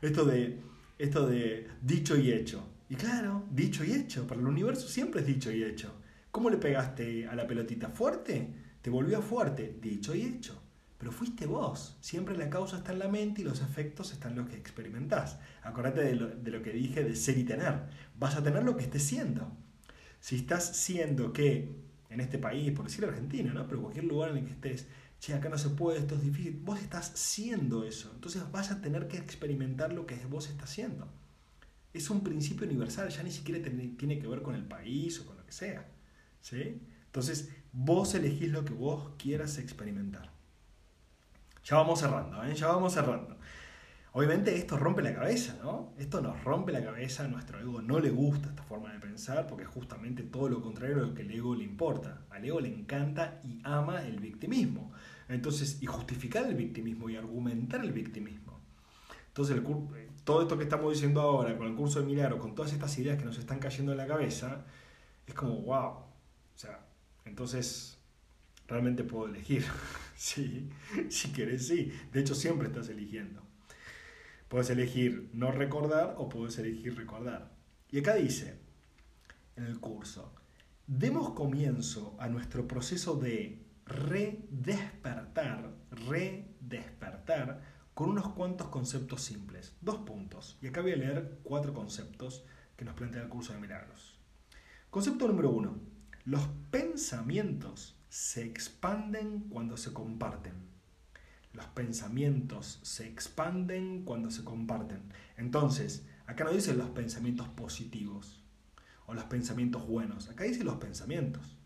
Esto 0.00 0.24
de, 0.24 0.60
esto 1.00 1.26
de 1.26 1.66
dicho 1.82 2.16
y 2.16 2.32
hecho. 2.32 2.66
Y 2.88 2.96
claro, 2.96 3.46
dicho 3.50 3.84
y 3.84 3.92
hecho, 3.92 4.26
para 4.26 4.40
el 4.40 4.46
universo 4.46 4.88
siempre 4.88 5.20
es 5.20 5.26
dicho 5.26 5.50
y 5.52 5.62
hecho. 5.62 5.94
¿Cómo 6.30 6.50
le 6.50 6.56
pegaste 6.56 7.26
a 7.26 7.34
la 7.34 7.46
pelotita? 7.46 7.88
¿Fuerte? 7.88 8.54
Te 8.82 8.90
volvió 8.90 9.20
fuerte, 9.22 9.76
dicho 9.80 10.14
y 10.14 10.22
hecho 10.22 10.60
pero 11.00 11.12
fuiste 11.12 11.46
vos. 11.46 11.96
Siempre 12.02 12.36
la 12.36 12.50
causa 12.50 12.76
está 12.76 12.92
en 12.92 12.98
la 12.98 13.08
mente 13.08 13.40
y 13.40 13.44
los 13.44 13.62
efectos 13.62 14.12
están 14.12 14.32
en 14.32 14.38
lo 14.40 14.46
que 14.46 14.56
experimentás. 14.56 15.38
Acordate 15.62 16.02
de 16.02 16.50
lo, 16.50 16.62
que 16.62 16.72
dije 16.72 17.02
de 17.02 17.16
ser 17.16 17.38
y 17.38 17.44
tener. 17.44 17.86
Vas 18.18 18.36
a 18.36 18.42
tener 18.42 18.62
lo 18.64 18.76
que 18.76 18.82
estés 18.82 19.02
siendo. 19.02 19.50
Si 20.20 20.36
estás 20.36 20.76
siendo 20.76 21.32
que 21.32 21.70
en 22.10 22.20
este 22.20 22.36
país, 22.36 22.70
por 22.72 22.84
decir 22.84 23.02
Argentina, 23.06 23.50
¿no? 23.54 23.66
pero 23.66 23.80
cualquier 23.80 24.04
lugar 24.04 24.32
en 24.32 24.36
el 24.36 24.44
que 24.44 24.50
estés, 24.50 24.88
che, 25.20 25.34
acá 25.34 25.48
no 25.48 25.58
se 25.58 25.68
puede, 25.70 25.98
esto 25.98 26.14
es 26.14 26.22
difícil, 26.22 26.60
vos 26.64 26.80
estás 26.80 27.12
siendo 27.14 27.84
eso. 27.84 28.10
Entonces 28.14 28.42
vas 28.50 28.70
a 28.70 28.80
tener 28.80 29.06
que 29.06 29.18
experimentar 29.18 29.92
lo 29.92 30.06
que 30.06 30.16
vos 30.26 30.48
estás 30.48 30.70
siendo. 30.70 31.06
Es 31.92 32.08
un 32.10 32.22
principio 32.22 32.66
universal, 32.66 33.08
ya 33.10 33.22
ni 33.22 33.30
siquiera 33.30 33.62
tiene 33.62 34.18
que 34.18 34.26
ver 34.26 34.42
con 34.42 34.54
el 34.54 34.64
país 34.64 35.20
o 35.20 35.26
con 35.26 35.36
lo 35.36 35.44
que 35.44 35.52
sea. 35.52 35.86
¿sí? 36.40 36.80
Entonces 37.06 37.50
vos 37.72 38.14
elegís 38.14 38.50
lo 38.50 38.64
que 38.64 38.72
vos 38.72 39.10
quieras 39.18 39.58
experimentar. 39.58 40.30
Ya 41.64 41.76
vamos 41.76 42.00
cerrando, 42.00 42.42
¿eh? 42.44 42.54
ya 42.54 42.68
vamos 42.68 42.94
cerrando. 42.94 43.36
Obviamente 44.12 44.56
esto 44.56 44.76
rompe 44.76 45.02
la 45.02 45.14
cabeza, 45.14 45.56
¿no? 45.62 45.92
Esto 45.96 46.20
nos 46.20 46.42
rompe 46.42 46.72
la 46.72 46.82
cabeza, 46.82 47.24
a 47.24 47.28
nuestro 47.28 47.60
ego 47.60 47.80
no 47.80 48.00
le 48.00 48.10
gusta 48.10 48.48
esta 48.48 48.64
forma 48.64 48.92
de 48.92 48.98
pensar 48.98 49.46
porque 49.46 49.62
es 49.62 49.68
justamente 49.68 50.24
todo 50.24 50.48
lo 50.48 50.60
contrario 50.60 50.96
de 50.96 51.02
lo 51.02 51.14
que 51.14 51.22
el 51.22 51.30
ego 51.30 51.54
le 51.54 51.62
importa. 51.62 52.22
Al 52.30 52.44
ego 52.44 52.60
le 52.60 52.74
encanta 52.74 53.40
y 53.44 53.60
ama 53.62 54.04
el 54.04 54.18
victimismo. 54.18 54.92
Entonces, 55.28 55.80
y 55.80 55.86
justificar 55.86 56.44
el 56.46 56.56
victimismo 56.56 57.08
y 57.08 57.16
argumentar 57.16 57.84
el 57.84 57.92
victimismo. 57.92 58.58
Entonces, 59.28 59.56
el, 59.56 59.62
todo 60.24 60.42
esto 60.42 60.58
que 60.58 60.64
estamos 60.64 60.92
diciendo 60.92 61.20
ahora 61.20 61.56
con 61.56 61.68
el 61.68 61.76
curso 61.76 62.00
de 62.00 62.06
milagro, 62.06 62.40
con 62.40 62.56
todas 62.56 62.72
estas 62.72 62.98
ideas 62.98 63.16
que 63.16 63.24
nos 63.24 63.38
están 63.38 63.60
cayendo 63.60 63.92
en 63.92 63.98
la 63.98 64.08
cabeza, 64.08 64.64
es 65.24 65.34
como, 65.34 65.54
wow. 65.62 65.86
O 65.90 66.56
sea, 66.56 66.84
entonces 67.24 67.96
realmente 68.66 69.04
puedo 69.04 69.28
elegir. 69.28 69.64
sí, 70.16 70.68
si 71.08 71.28
quieres, 71.28 71.68
sí. 71.68 71.92
De 72.12 72.20
hecho, 72.20 72.34
siempre 72.34 72.66
estás 72.66 72.88
eligiendo. 72.88 73.49
Puedes 74.50 74.68
elegir 74.68 75.30
no 75.32 75.52
recordar 75.52 76.16
o 76.18 76.28
puedes 76.28 76.58
elegir 76.58 76.96
recordar. 76.96 77.52
Y 77.88 78.00
acá 78.00 78.16
dice, 78.16 78.58
en 79.54 79.62
el 79.62 79.78
curso, 79.78 80.34
demos 80.88 81.34
comienzo 81.34 82.16
a 82.18 82.28
nuestro 82.28 82.66
proceso 82.66 83.14
de 83.14 83.64
redespertar, 83.86 85.72
redespertar, 85.92 87.62
con 87.94 88.08
unos 88.10 88.30
cuantos 88.30 88.66
conceptos 88.66 89.22
simples. 89.22 89.76
Dos 89.80 89.98
puntos. 89.98 90.58
Y 90.60 90.66
acá 90.66 90.80
voy 90.80 90.94
a 90.94 90.96
leer 90.96 91.38
cuatro 91.44 91.72
conceptos 91.72 92.44
que 92.76 92.84
nos 92.84 92.94
plantea 92.94 93.22
el 93.22 93.28
curso 93.28 93.52
de 93.52 93.60
milagros. 93.60 94.18
Concepto 94.90 95.28
número 95.28 95.50
uno. 95.50 95.78
Los 96.24 96.48
pensamientos 96.72 97.96
se 98.08 98.42
expanden 98.42 99.48
cuando 99.48 99.76
se 99.76 99.92
comparten. 99.92 100.69
Los 101.52 101.66
pensamientos 101.66 102.78
se 102.82 103.06
expanden 103.06 104.04
cuando 104.04 104.30
se 104.30 104.44
comparten. 104.44 105.00
Entonces, 105.36 106.04
acá 106.26 106.44
no 106.44 106.52
dice 106.52 106.74
los 106.74 106.90
pensamientos 106.90 107.48
positivos 107.48 108.40
o 109.06 109.14
los 109.14 109.24
pensamientos 109.24 109.86
buenos, 109.86 110.28
acá 110.28 110.44
dice 110.44 110.62
los 110.62 110.76
pensamientos. 110.76 111.56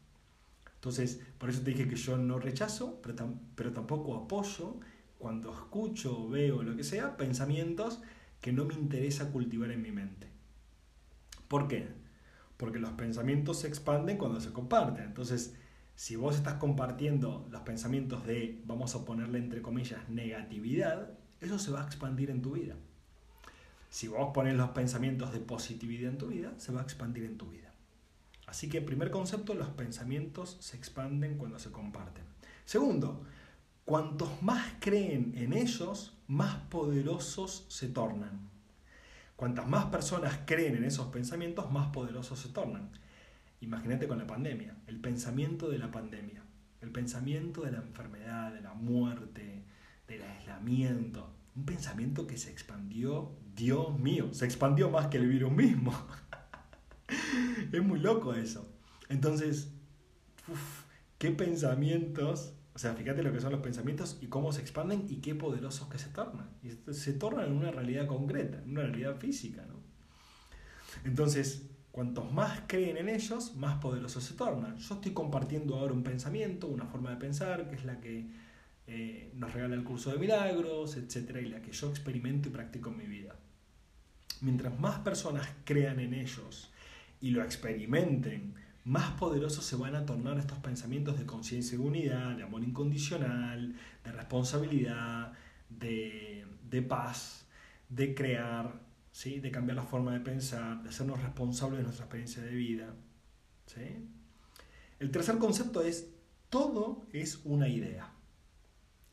Entonces, 0.76 1.20
por 1.38 1.50
eso 1.50 1.62
te 1.62 1.70
dije 1.70 1.88
que 1.88 1.96
yo 1.96 2.16
no 2.16 2.38
rechazo, 2.38 3.00
pero, 3.02 3.34
pero 3.54 3.72
tampoco 3.72 4.16
apoyo 4.16 4.80
cuando 5.18 5.52
escucho, 5.52 6.28
veo, 6.28 6.62
lo 6.62 6.76
que 6.76 6.84
sea, 6.84 7.16
pensamientos 7.16 8.00
que 8.42 8.52
no 8.52 8.66
me 8.66 8.74
interesa 8.74 9.32
cultivar 9.32 9.70
en 9.70 9.80
mi 9.80 9.90
mente. 9.90 10.28
¿Por 11.48 11.68
qué? 11.68 11.88
Porque 12.58 12.78
los 12.78 12.92
pensamientos 12.92 13.60
se 13.60 13.68
expanden 13.68 14.18
cuando 14.18 14.40
se 14.40 14.52
comparten. 14.52 15.04
Entonces, 15.04 15.54
si 15.96 16.16
vos 16.16 16.36
estás 16.36 16.54
compartiendo 16.54 17.46
los 17.50 17.62
pensamientos 17.62 18.26
de, 18.26 18.60
vamos 18.66 18.94
a 18.94 19.04
ponerle 19.04 19.38
entre 19.38 19.62
comillas, 19.62 20.08
negatividad, 20.08 21.10
eso 21.40 21.58
se 21.58 21.70
va 21.70 21.82
a 21.82 21.86
expandir 21.86 22.30
en 22.30 22.42
tu 22.42 22.52
vida. 22.52 22.74
Si 23.90 24.08
vos 24.08 24.32
pones 24.34 24.56
los 24.56 24.70
pensamientos 24.70 25.32
de 25.32 25.38
positividad 25.38 26.10
en 26.10 26.18
tu 26.18 26.26
vida, 26.28 26.52
se 26.56 26.72
va 26.72 26.80
a 26.80 26.84
expandir 26.84 27.24
en 27.24 27.38
tu 27.38 27.50
vida. 27.50 27.72
Así 28.46 28.68
que, 28.68 28.82
primer 28.82 29.10
concepto, 29.10 29.54
los 29.54 29.68
pensamientos 29.68 30.56
se 30.60 30.76
expanden 30.76 31.38
cuando 31.38 31.58
se 31.58 31.70
comparten. 31.70 32.24
Segundo, 32.64 33.24
cuantos 33.84 34.42
más 34.42 34.74
creen 34.80 35.34
en 35.36 35.52
ellos, 35.52 36.18
más 36.26 36.56
poderosos 36.68 37.66
se 37.68 37.88
tornan. 37.88 38.50
Cuantas 39.36 39.68
más 39.68 39.86
personas 39.86 40.40
creen 40.44 40.76
en 40.76 40.84
esos 40.84 41.08
pensamientos, 41.08 41.70
más 41.70 41.88
poderosos 41.88 42.38
se 42.38 42.48
tornan. 42.48 42.90
Imagínate 43.64 44.06
con 44.06 44.18
la 44.18 44.26
pandemia, 44.26 44.76
el 44.86 45.00
pensamiento 45.00 45.70
de 45.70 45.78
la 45.78 45.90
pandemia, 45.90 46.44
el 46.82 46.90
pensamiento 46.90 47.62
de 47.62 47.72
la 47.72 47.78
enfermedad, 47.78 48.52
de 48.52 48.60
la 48.60 48.74
muerte, 48.74 49.64
del 50.06 50.22
aislamiento. 50.22 51.34
Un 51.56 51.64
pensamiento 51.64 52.26
que 52.26 52.36
se 52.36 52.50
expandió, 52.50 53.32
Dios 53.56 53.98
mío, 53.98 54.34
se 54.34 54.44
expandió 54.44 54.90
más 54.90 55.06
que 55.06 55.16
el 55.16 55.28
virus 55.28 55.50
mismo. 55.50 55.94
es 57.72 57.82
muy 57.82 58.00
loco 58.00 58.34
eso. 58.34 58.70
Entonces, 59.08 59.72
qué 61.16 61.30
pensamientos, 61.30 62.52
o 62.74 62.78
sea, 62.78 62.92
fíjate 62.92 63.22
lo 63.22 63.32
que 63.32 63.40
son 63.40 63.52
los 63.52 63.62
pensamientos 63.62 64.18
y 64.20 64.26
cómo 64.26 64.52
se 64.52 64.60
expanden 64.60 65.06
y 65.08 65.22
qué 65.22 65.34
poderosos 65.34 65.88
que 65.88 65.96
se 65.96 66.10
tornan. 66.10 66.50
Y 66.62 66.92
se 66.92 67.14
tornan 67.14 67.46
en 67.46 67.56
una 67.56 67.70
realidad 67.70 68.06
concreta, 68.08 68.58
en 68.62 68.72
una 68.72 68.82
realidad 68.82 69.16
física, 69.16 69.64
¿no? 69.66 69.82
Entonces, 71.04 71.70
Cuantos 71.94 72.32
más 72.32 72.62
creen 72.66 72.96
en 72.96 73.08
ellos, 73.08 73.54
más 73.54 73.76
poderosos 73.76 74.24
se 74.24 74.34
tornan. 74.34 74.76
Yo 74.78 74.96
estoy 74.96 75.12
compartiendo 75.12 75.76
ahora 75.76 75.92
un 75.92 76.02
pensamiento, 76.02 76.66
una 76.66 76.86
forma 76.86 77.10
de 77.10 77.18
pensar, 77.18 77.70
que 77.70 77.76
es 77.76 77.84
la 77.84 78.00
que 78.00 78.26
eh, 78.88 79.30
nos 79.36 79.52
regala 79.52 79.76
el 79.76 79.84
curso 79.84 80.10
de 80.10 80.18
milagros, 80.18 80.96
etc. 80.96 81.36
Y 81.40 81.50
la 81.50 81.62
que 81.62 81.70
yo 81.70 81.88
experimento 81.90 82.48
y 82.48 82.50
practico 82.50 82.90
en 82.90 82.96
mi 82.96 83.06
vida. 83.06 83.36
Mientras 84.40 84.76
más 84.80 84.98
personas 84.98 85.48
crean 85.62 86.00
en 86.00 86.14
ellos 86.14 86.72
y 87.20 87.30
lo 87.30 87.44
experimenten 87.44 88.54
más 88.82 89.12
poderosos 89.12 89.64
se 89.64 89.76
van 89.76 89.94
a 89.94 90.04
tornar 90.04 90.36
estos 90.36 90.58
pensamientos 90.58 91.16
de 91.16 91.26
conciencia 91.26 91.76
y 91.76 91.80
unidad, 91.80 92.36
de 92.36 92.42
amor 92.42 92.64
incondicional, 92.64 93.76
de 94.02 94.10
responsabilidad, 94.10 95.32
de, 95.70 96.44
de 96.68 96.82
paz, 96.82 97.46
de 97.88 98.16
crear, 98.16 98.83
¿sí? 99.14 99.38
de 99.38 99.52
cambiar 99.52 99.76
la 99.76 99.84
forma 99.84 100.12
de 100.12 100.20
pensar, 100.20 100.82
de 100.82 100.88
hacernos 100.88 101.22
responsables 101.22 101.78
de 101.78 101.84
nuestra 101.84 102.04
experiencia 102.04 102.42
de 102.42 102.50
vida. 102.50 102.94
¿sí? 103.66 104.10
El 104.98 105.10
tercer 105.12 105.38
concepto 105.38 105.82
es, 105.82 106.10
todo 106.50 107.06
es 107.12 107.40
una 107.44 107.68
idea. 107.68 108.12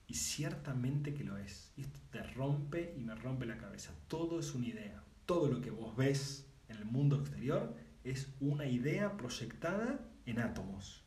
Y 0.07 0.15
ciertamente 0.15 1.13
que 1.13 1.23
lo 1.23 1.37
es. 1.37 1.71
Y 1.77 1.81
esto 1.81 1.99
te 2.11 2.23
rompe 2.23 2.95
y 2.97 3.03
me 3.03 3.15
rompe 3.15 3.45
la 3.45 3.57
cabeza. 3.57 3.93
Todo 4.07 4.39
es 4.39 4.53
una 4.55 4.67
idea. 4.67 5.03
Todo 5.27 5.47
lo 5.47 5.61
que 5.61 5.69
vos 5.69 5.95
ves 5.95 6.47
en 6.67 6.77
el 6.77 6.85
mundo 6.85 7.17
exterior 7.17 7.75
es 8.03 8.33
una 8.39 8.65
idea 8.65 9.15
proyectada 9.15 9.99
en 10.25 10.39
átomos, 10.39 11.03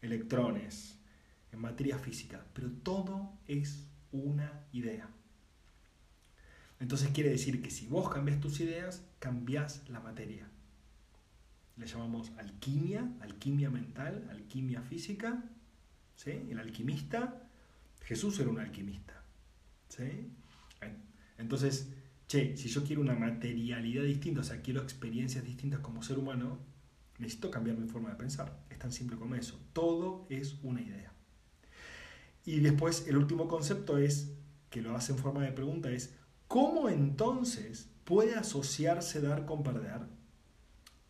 electrones, 0.00 0.98
en 1.52 1.60
materia 1.60 1.98
física. 1.98 2.46
Pero 2.54 2.70
todo 2.82 3.38
es 3.46 3.86
una 4.10 4.66
idea. 4.72 5.08
Entonces 6.80 7.10
quiere 7.10 7.30
decir 7.30 7.60
que 7.62 7.70
si 7.70 7.86
vos 7.86 8.08
cambias 8.08 8.40
tus 8.40 8.60
ideas, 8.60 9.04
cambias 9.18 9.88
la 9.88 10.00
materia. 10.00 10.48
Le 11.76 11.86
llamamos 11.86 12.32
alquimia, 12.38 13.08
alquimia 13.20 13.70
mental, 13.70 14.28
alquimia 14.30 14.82
física. 14.82 15.44
¿sí? 16.14 16.30
El 16.50 16.58
alquimista, 16.58 17.48
Jesús 18.02 18.38
era 18.40 18.50
un 18.50 18.60
alquimista. 18.60 19.22
¿sí? 19.88 20.30
Entonces, 21.38 21.88
che, 22.26 22.56
si 22.56 22.68
yo 22.68 22.84
quiero 22.84 23.00
una 23.00 23.14
materialidad 23.14 24.02
distinta, 24.04 24.40
o 24.40 24.44
sea, 24.44 24.60
quiero 24.60 24.82
experiencias 24.82 25.44
distintas 25.44 25.80
como 25.80 26.02
ser 26.02 26.18
humano, 26.18 26.58
necesito 27.18 27.50
cambiar 27.50 27.76
mi 27.76 27.88
forma 27.88 28.10
de 28.10 28.16
pensar. 28.16 28.60
Es 28.70 28.78
tan 28.78 28.92
simple 28.92 29.16
como 29.16 29.34
eso. 29.34 29.60
Todo 29.72 30.26
es 30.28 30.58
una 30.62 30.80
idea. 30.80 31.12
Y 32.44 32.60
después 32.60 33.06
el 33.08 33.16
último 33.16 33.48
concepto 33.48 33.98
es, 33.98 34.34
que 34.70 34.82
lo 34.82 34.94
hace 34.96 35.12
en 35.12 35.18
forma 35.18 35.42
de 35.42 35.52
pregunta, 35.52 35.90
es 35.90 36.17
¿cómo 36.48 36.88
entonces 36.88 37.90
puede 38.04 38.34
asociarse 38.34 39.20
dar 39.20 39.44
con 39.44 39.62
perder? 39.62 40.06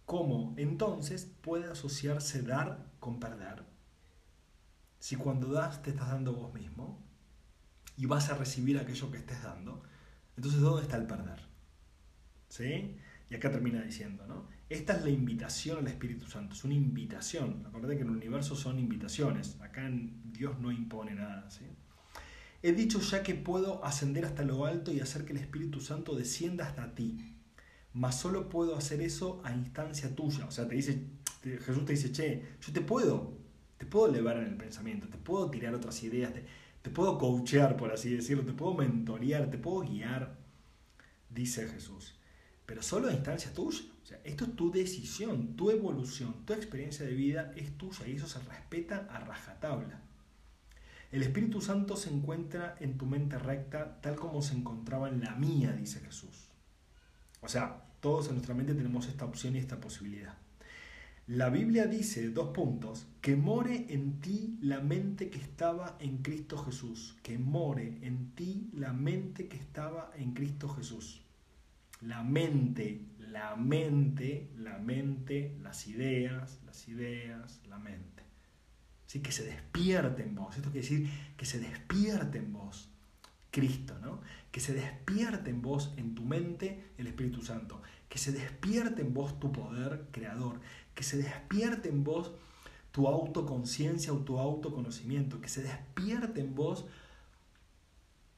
¿Cómo 0.04 0.54
entonces 0.56 1.30
puede 1.40 1.70
asociarse 1.70 2.42
dar 2.42 2.86
con 2.98 3.20
perder? 3.20 3.64
Si 4.98 5.16
cuando 5.16 5.52
das 5.52 5.82
te 5.82 5.90
estás 5.90 6.08
dando 6.08 6.34
vos 6.34 6.52
mismo 6.52 7.02
y 7.96 8.06
vas 8.06 8.30
a 8.30 8.36
recibir 8.36 8.78
aquello 8.78 9.10
que 9.10 9.18
estés 9.18 9.42
dando, 9.42 9.82
entonces 10.36 10.60
¿dónde 10.60 10.82
está 10.82 10.96
el 10.96 11.06
perder? 11.06 11.40
¿Sí? 12.48 12.96
Y 13.30 13.34
acá 13.34 13.50
termina 13.50 13.82
diciendo, 13.82 14.26
¿no? 14.26 14.48
Esta 14.68 14.94
es 14.94 15.04
la 15.04 15.10
invitación 15.10 15.78
al 15.78 15.86
Espíritu 15.86 16.26
Santo, 16.26 16.54
es 16.54 16.64
una 16.64 16.74
invitación. 16.74 17.64
Acuérdate 17.66 17.96
que 17.96 18.02
en 18.02 18.08
el 18.08 18.16
universo 18.16 18.56
son 18.56 18.78
invitaciones, 18.78 19.60
acá 19.60 19.88
Dios 20.24 20.58
no 20.58 20.72
impone 20.72 21.14
nada, 21.14 21.50
¿sí? 21.50 21.66
He 22.60 22.72
dicho 22.72 23.00
ya 23.00 23.22
que 23.22 23.34
puedo 23.34 23.84
ascender 23.84 24.24
hasta 24.24 24.42
lo 24.42 24.66
alto 24.66 24.92
y 24.92 25.00
hacer 25.00 25.24
que 25.24 25.32
el 25.32 25.38
Espíritu 25.38 25.80
Santo 25.80 26.16
descienda 26.16 26.66
hasta 26.66 26.94
ti, 26.94 27.36
mas 27.92 28.18
solo 28.18 28.48
puedo 28.48 28.76
hacer 28.76 29.00
eso 29.00 29.40
a 29.44 29.52
instancia 29.52 30.14
tuya. 30.14 30.44
O 30.46 30.50
sea, 30.50 30.66
te 30.66 30.74
dice, 30.74 31.04
Jesús 31.42 31.84
te 31.84 31.92
dice, 31.92 32.10
che, 32.10 32.56
yo 32.60 32.72
te 32.72 32.80
puedo, 32.80 33.38
te 33.76 33.86
puedo 33.86 34.08
elevar 34.08 34.38
en 34.38 34.46
el 34.46 34.56
pensamiento, 34.56 35.08
te 35.08 35.18
puedo 35.18 35.50
tirar 35.50 35.74
otras 35.74 36.02
ideas, 36.02 36.32
te, 36.82 36.90
puedo 36.90 37.18
coachear, 37.18 37.76
por 37.76 37.92
así 37.92 38.10
decirlo, 38.10 38.44
te 38.44 38.52
puedo 38.52 38.74
mentorear, 38.74 39.50
te 39.50 39.58
puedo 39.58 39.80
guiar, 39.80 40.36
dice 41.30 41.68
Jesús. 41.68 42.18
Pero 42.66 42.82
solo 42.82 43.08
a 43.08 43.12
instancia 43.12 43.52
tuya. 43.52 43.80
O 44.02 44.06
sea, 44.06 44.20
esto 44.24 44.44
es 44.44 44.56
tu 44.56 44.70
decisión, 44.70 45.54
tu 45.54 45.70
evolución, 45.70 46.44
tu 46.44 46.54
experiencia 46.54 47.06
de 47.06 47.14
vida 47.14 47.52
es 47.56 47.76
tuya 47.78 48.06
y 48.08 48.16
eso 48.16 48.26
se 48.26 48.40
respeta 48.40 49.06
a 49.10 49.20
rajatabla. 49.20 50.07
El 51.10 51.22
Espíritu 51.22 51.62
Santo 51.62 51.96
se 51.96 52.10
encuentra 52.10 52.76
en 52.80 52.98
tu 52.98 53.06
mente 53.06 53.38
recta 53.38 53.98
tal 54.02 54.16
como 54.16 54.42
se 54.42 54.54
encontraba 54.54 55.08
en 55.08 55.22
la 55.22 55.34
mía, 55.36 55.72
dice 55.72 56.00
Jesús. 56.00 56.48
O 57.40 57.48
sea, 57.48 57.82
todos 58.00 58.28
en 58.28 58.34
nuestra 58.34 58.54
mente 58.54 58.74
tenemos 58.74 59.08
esta 59.08 59.24
opción 59.24 59.56
y 59.56 59.58
esta 59.58 59.80
posibilidad. 59.80 60.34
La 61.26 61.50
Biblia 61.50 61.86
dice, 61.86 62.28
dos 62.30 62.50
puntos, 62.50 63.06
que 63.22 63.36
more 63.36 63.86
en 63.88 64.20
ti 64.20 64.58
la 64.60 64.80
mente 64.80 65.30
que 65.30 65.38
estaba 65.38 65.96
en 65.98 66.18
Cristo 66.18 66.58
Jesús, 66.58 67.16
que 67.22 67.38
more 67.38 67.98
en 68.02 68.34
ti 68.34 68.70
la 68.74 68.92
mente 68.92 69.48
que 69.48 69.56
estaba 69.56 70.10
en 70.16 70.32
Cristo 70.34 70.68
Jesús. 70.68 71.22
La 72.00 72.22
mente, 72.22 73.02
la 73.18 73.56
mente, 73.56 74.50
la 74.56 74.78
mente, 74.78 75.56
las 75.62 75.86
ideas, 75.86 76.60
las 76.64 76.86
ideas, 76.88 77.60
la 77.68 77.78
mente. 77.78 78.17
Que 79.08 79.32
se 79.32 79.44
despierte 79.44 80.22
en 80.22 80.34
vos. 80.34 80.54
Esto 80.56 80.70
quiere 80.70 80.86
decir 80.86 81.10
que 81.36 81.46
se 81.46 81.58
despierte 81.58 82.38
en 82.38 82.52
vos 82.52 82.90
Cristo, 83.50 83.98
¿no? 84.02 84.20
Que 84.52 84.60
se 84.60 84.74
despierte 84.74 85.48
en 85.48 85.62
vos, 85.62 85.94
en 85.96 86.14
tu 86.14 86.24
mente, 86.24 86.92
el 86.98 87.06
Espíritu 87.06 87.42
Santo. 87.42 87.80
Que 88.10 88.18
se 88.18 88.32
despierte 88.32 89.00
en 89.00 89.14
vos 89.14 89.40
tu 89.40 89.50
poder 89.50 90.06
creador. 90.12 90.60
Que 90.94 91.02
se 91.02 91.16
despierte 91.16 91.88
en 91.88 92.04
vos 92.04 92.32
tu 92.92 93.08
autoconciencia 93.08 94.12
o 94.12 94.18
tu 94.18 94.38
autoconocimiento. 94.38 95.40
Que 95.40 95.48
se 95.48 95.62
despierte 95.62 96.42
en 96.42 96.54
vos 96.54 96.84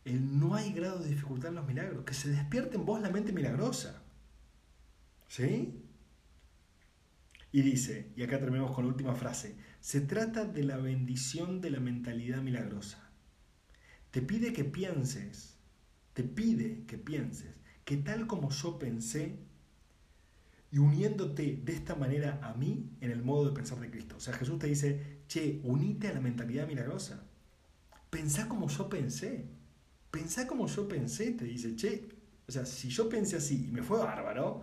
el 0.04 0.38
no 0.38 0.54
hay 0.54 0.72
grado 0.72 1.00
de 1.00 1.08
dificultad 1.08 1.50
en 1.50 1.56
los 1.56 1.66
milagros. 1.66 2.04
Que 2.04 2.14
se 2.14 2.30
despierte 2.30 2.76
en 2.76 2.86
vos 2.86 3.02
la 3.02 3.10
mente 3.10 3.32
milagrosa. 3.32 4.02
¿Sí? 5.26 5.74
Y 7.52 7.62
dice, 7.62 8.12
y 8.16 8.22
acá 8.22 8.38
terminamos 8.38 8.72
con 8.72 8.84
la 8.84 8.92
última 8.92 9.14
frase, 9.14 9.56
se 9.80 10.00
trata 10.00 10.44
de 10.44 10.62
la 10.62 10.76
bendición 10.76 11.60
de 11.60 11.70
la 11.70 11.80
mentalidad 11.80 12.42
milagrosa. 12.42 13.10
Te 14.10 14.20
pide 14.22 14.52
que 14.52 14.64
pienses, 14.64 15.56
te 16.12 16.22
pide 16.22 16.84
que 16.86 16.98
pienses, 16.98 17.54
que 17.84 17.96
tal 17.96 18.26
como 18.26 18.50
yo 18.50 18.78
pensé, 18.78 19.38
y 20.72 20.78
uniéndote 20.78 21.60
de 21.64 21.72
esta 21.72 21.96
manera 21.96 22.38
a 22.42 22.54
mí 22.54 22.90
en 23.00 23.10
el 23.10 23.22
modo 23.22 23.46
de 23.46 23.54
pensar 23.54 23.80
de 23.80 23.90
Cristo. 23.90 24.16
O 24.16 24.20
sea, 24.20 24.34
Jesús 24.34 24.58
te 24.58 24.68
dice, 24.68 25.22
che, 25.26 25.60
unite 25.64 26.08
a 26.08 26.14
la 26.14 26.20
mentalidad 26.20 26.68
milagrosa. 26.68 27.24
Pensá 28.08 28.48
como 28.48 28.68
yo 28.68 28.88
pensé. 28.88 29.48
Pensá 30.10 30.46
como 30.46 30.66
yo 30.66 30.86
pensé, 30.86 31.32
te 31.32 31.44
dice, 31.44 31.74
che, 31.74 32.08
o 32.46 32.52
sea, 32.52 32.66
si 32.66 32.88
yo 32.88 33.08
pensé 33.08 33.36
así 33.36 33.66
y 33.68 33.72
me 33.72 33.82
fue 33.82 33.98
bárbaro, 33.98 34.62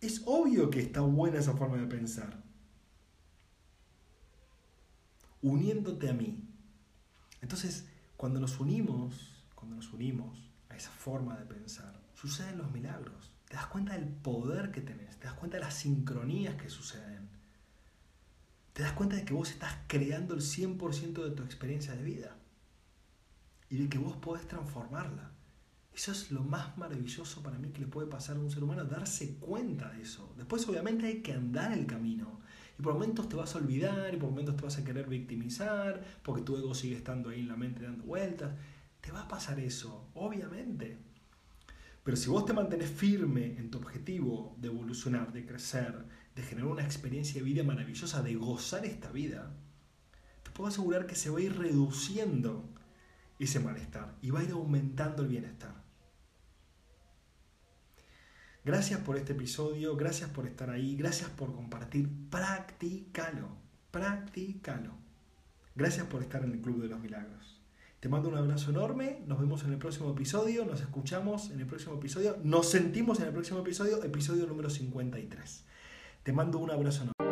es 0.00 0.22
obvio 0.24 0.70
que 0.70 0.80
está 0.80 1.00
buena 1.00 1.38
esa 1.38 1.54
forma 1.54 1.76
de 1.76 1.86
pensar. 1.86 2.42
Uniéndote 5.42 6.08
a 6.08 6.12
mí. 6.12 6.48
Entonces, 7.40 7.86
cuando 8.16 8.40
nos 8.40 8.60
unimos, 8.60 9.44
cuando 9.54 9.76
nos 9.76 9.92
unimos 9.92 10.50
a 10.68 10.76
esa 10.76 10.90
forma 10.90 11.36
de 11.36 11.46
pensar, 11.46 12.00
suceden 12.14 12.58
los 12.58 12.70
milagros. 12.70 13.32
Te 13.48 13.56
das 13.56 13.66
cuenta 13.66 13.94
del 13.94 14.08
poder 14.08 14.70
que 14.70 14.80
tenés, 14.80 15.18
te 15.18 15.26
das 15.26 15.34
cuenta 15.34 15.56
de 15.56 15.64
las 15.64 15.74
sincronías 15.74 16.54
que 16.56 16.68
suceden. 16.68 17.28
Te 18.72 18.82
das 18.82 18.92
cuenta 18.92 19.16
de 19.16 19.24
que 19.24 19.34
vos 19.34 19.50
estás 19.50 19.74
creando 19.88 20.34
el 20.34 20.40
100% 20.40 21.24
de 21.24 21.30
tu 21.32 21.42
experiencia 21.42 21.94
de 21.94 22.02
vida 22.02 22.36
y 23.68 23.78
de 23.78 23.88
que 23.88 23.98
vos 23.98 24.16
podés 24.16 24.46
transformarla. 24.46 25.32
Eso 25.94 26.12
es 26.12 26.30
lo 26.30 26.42
más 26.42 26.78
maravilloso 26.78 27.42
para 27.42 27.58
mí 27.58 27.70
que 27.70 27.80
le 27.80 27.86
puede 27.86 28.08
pasar 28.08 28.36
a 28.36 28.40
un 28.40 28.50
ser 28.50 28.62
humano, 28.62 28.84
darse 28.84 29.36
cuenta 29.36 29.90
de 29.90 30.02
eso. 30.02 30.32
Después 30.36 30.66
obviamente 30.68 31.06
hay 31.06 31.22
que 31.22 31.32
andar 31.32 31.72
el 31.72 31.86
camino. 31.86 32.40
Y 32.80 32.82
por 32.82 32.94
momentos 32.94 33.28
te 33.28 33.36
vas 33.36 33.54
a 33.54 33.58
olvidar, 33.58 34.14
y 34.14 34.16
por 34.16 34.30
momentos 34.30 34.56
te 34.56 34.62
vas 34.62 34.78
a 34.78 34.84
querer 34.84 35.06
victimizar, 35.06 36.02
porque 36.22 36.40
tu 36.40 36.56
ego 36.56 36.74
sigue 36.74 36.96
estando 36.96 37.28
ahí 37.28 37.40
en 37.40 37.48
la 37.48 37.56
mente 37.56 37.82
dando 37.82 38.04
vueltas. 38.04 38.52
Te 39.02 39.12
va 39.12 39.20
a 39.20 39.28
pasar 39.28 39.60
eso, 39.60 40.08
obviamente. 40.14 40.96
Pero 42.02 42.16
si 42.16 42.30
vos 42.30 42.46
te 42.46 42.54
mantenés 42.54 42.88
firme 42.88 43.58
en 43.58 43.70
tu 43.70 43.76
objetivo 43.76 44.56
de 44.58 44.68
evolucionar, 44.68 45.30
de 45.30 45.44
crecer, 45.44 46.06
de 46.34 46.42
generar 46.42 46.70
una 46.70 46.82
experiencia 46.82 47.34
de 47.34 47.44
vida 47.44 47.62
maravillosa, 47.64 48.22
de 48.22 48.34
gozar 48.36 48.86
esta 48.86 49.12
vida, 49.12 49.52
te 50.42 50.50
puedo 50.50 50.68
asegurar 50.68 51.06
que 51.06 51.16
se 51.16 51.28
va 51.28 51.38
a 51.38 51.42
ir 51.42 51.58
reduciendo 51.58 52.66
ese 53.38 53.60
malestar 53.60 54.16
y 54.22 54.30
va 54.30 54.40
a 54.40 54.44
ir 54.44 54.52
aumentando 54.52 55.22
el 55.22 55.28
bienestar. 55.28 55.74
Gracias 58.64 59.00
por 59.00 59.16
este 59.16 59.32
episodio, 59.32 59.96
gracias 59.96 60.28
por 60.30 60.46
estar 60.46 60.68
ahí, 60.68 60.94
gracias 60.94 61.30
por 61.30 61.54
compartir. 61.54 62.08
Practícalo, 62.30 63.48
practícalo. 63.90 64.92
Gracias 65.74 66.06
por 66.06 66.22
estar 66.22 66.44
en 66.44 66.52
el 66.52 66.60
Club 66.60 66.82
de 66.82 66.88
los 66.88 67.00
Milagros. 67.00 67.60
Te 68.00 68.08
mando 68.08 68.28
un 68.28 68.36
abrazo 68.36 68.70
enorme, 68.70 69.22
nos 69.26 69.40
vemos 69.40 69.64
en 69.64 69.72
el 69.72 69.78
próximo 69.78 70.10
episodio, 70.10 70.66
nos 70.66 70.80
escuchamos 70.80 71.50
en 71.50 71.60
el 71.60 71.66
próximo 71.66 71.94
episodio, 71.94 72.36
nos 72.42 72.70
sentimos 72.70 73.20
en 73.20 73.26
el 73.26 73.32
próximo 73.32 73.60
episodio, 73.60 74.02
episodio 74.04 74.46
número 74.46 74.68
53. 74.68 75.64
Te 76.22 76.32
mando 76.32 76.58
un 76.58 76.70
abrazo 76.70 77.02
enorme. 77.02 77.29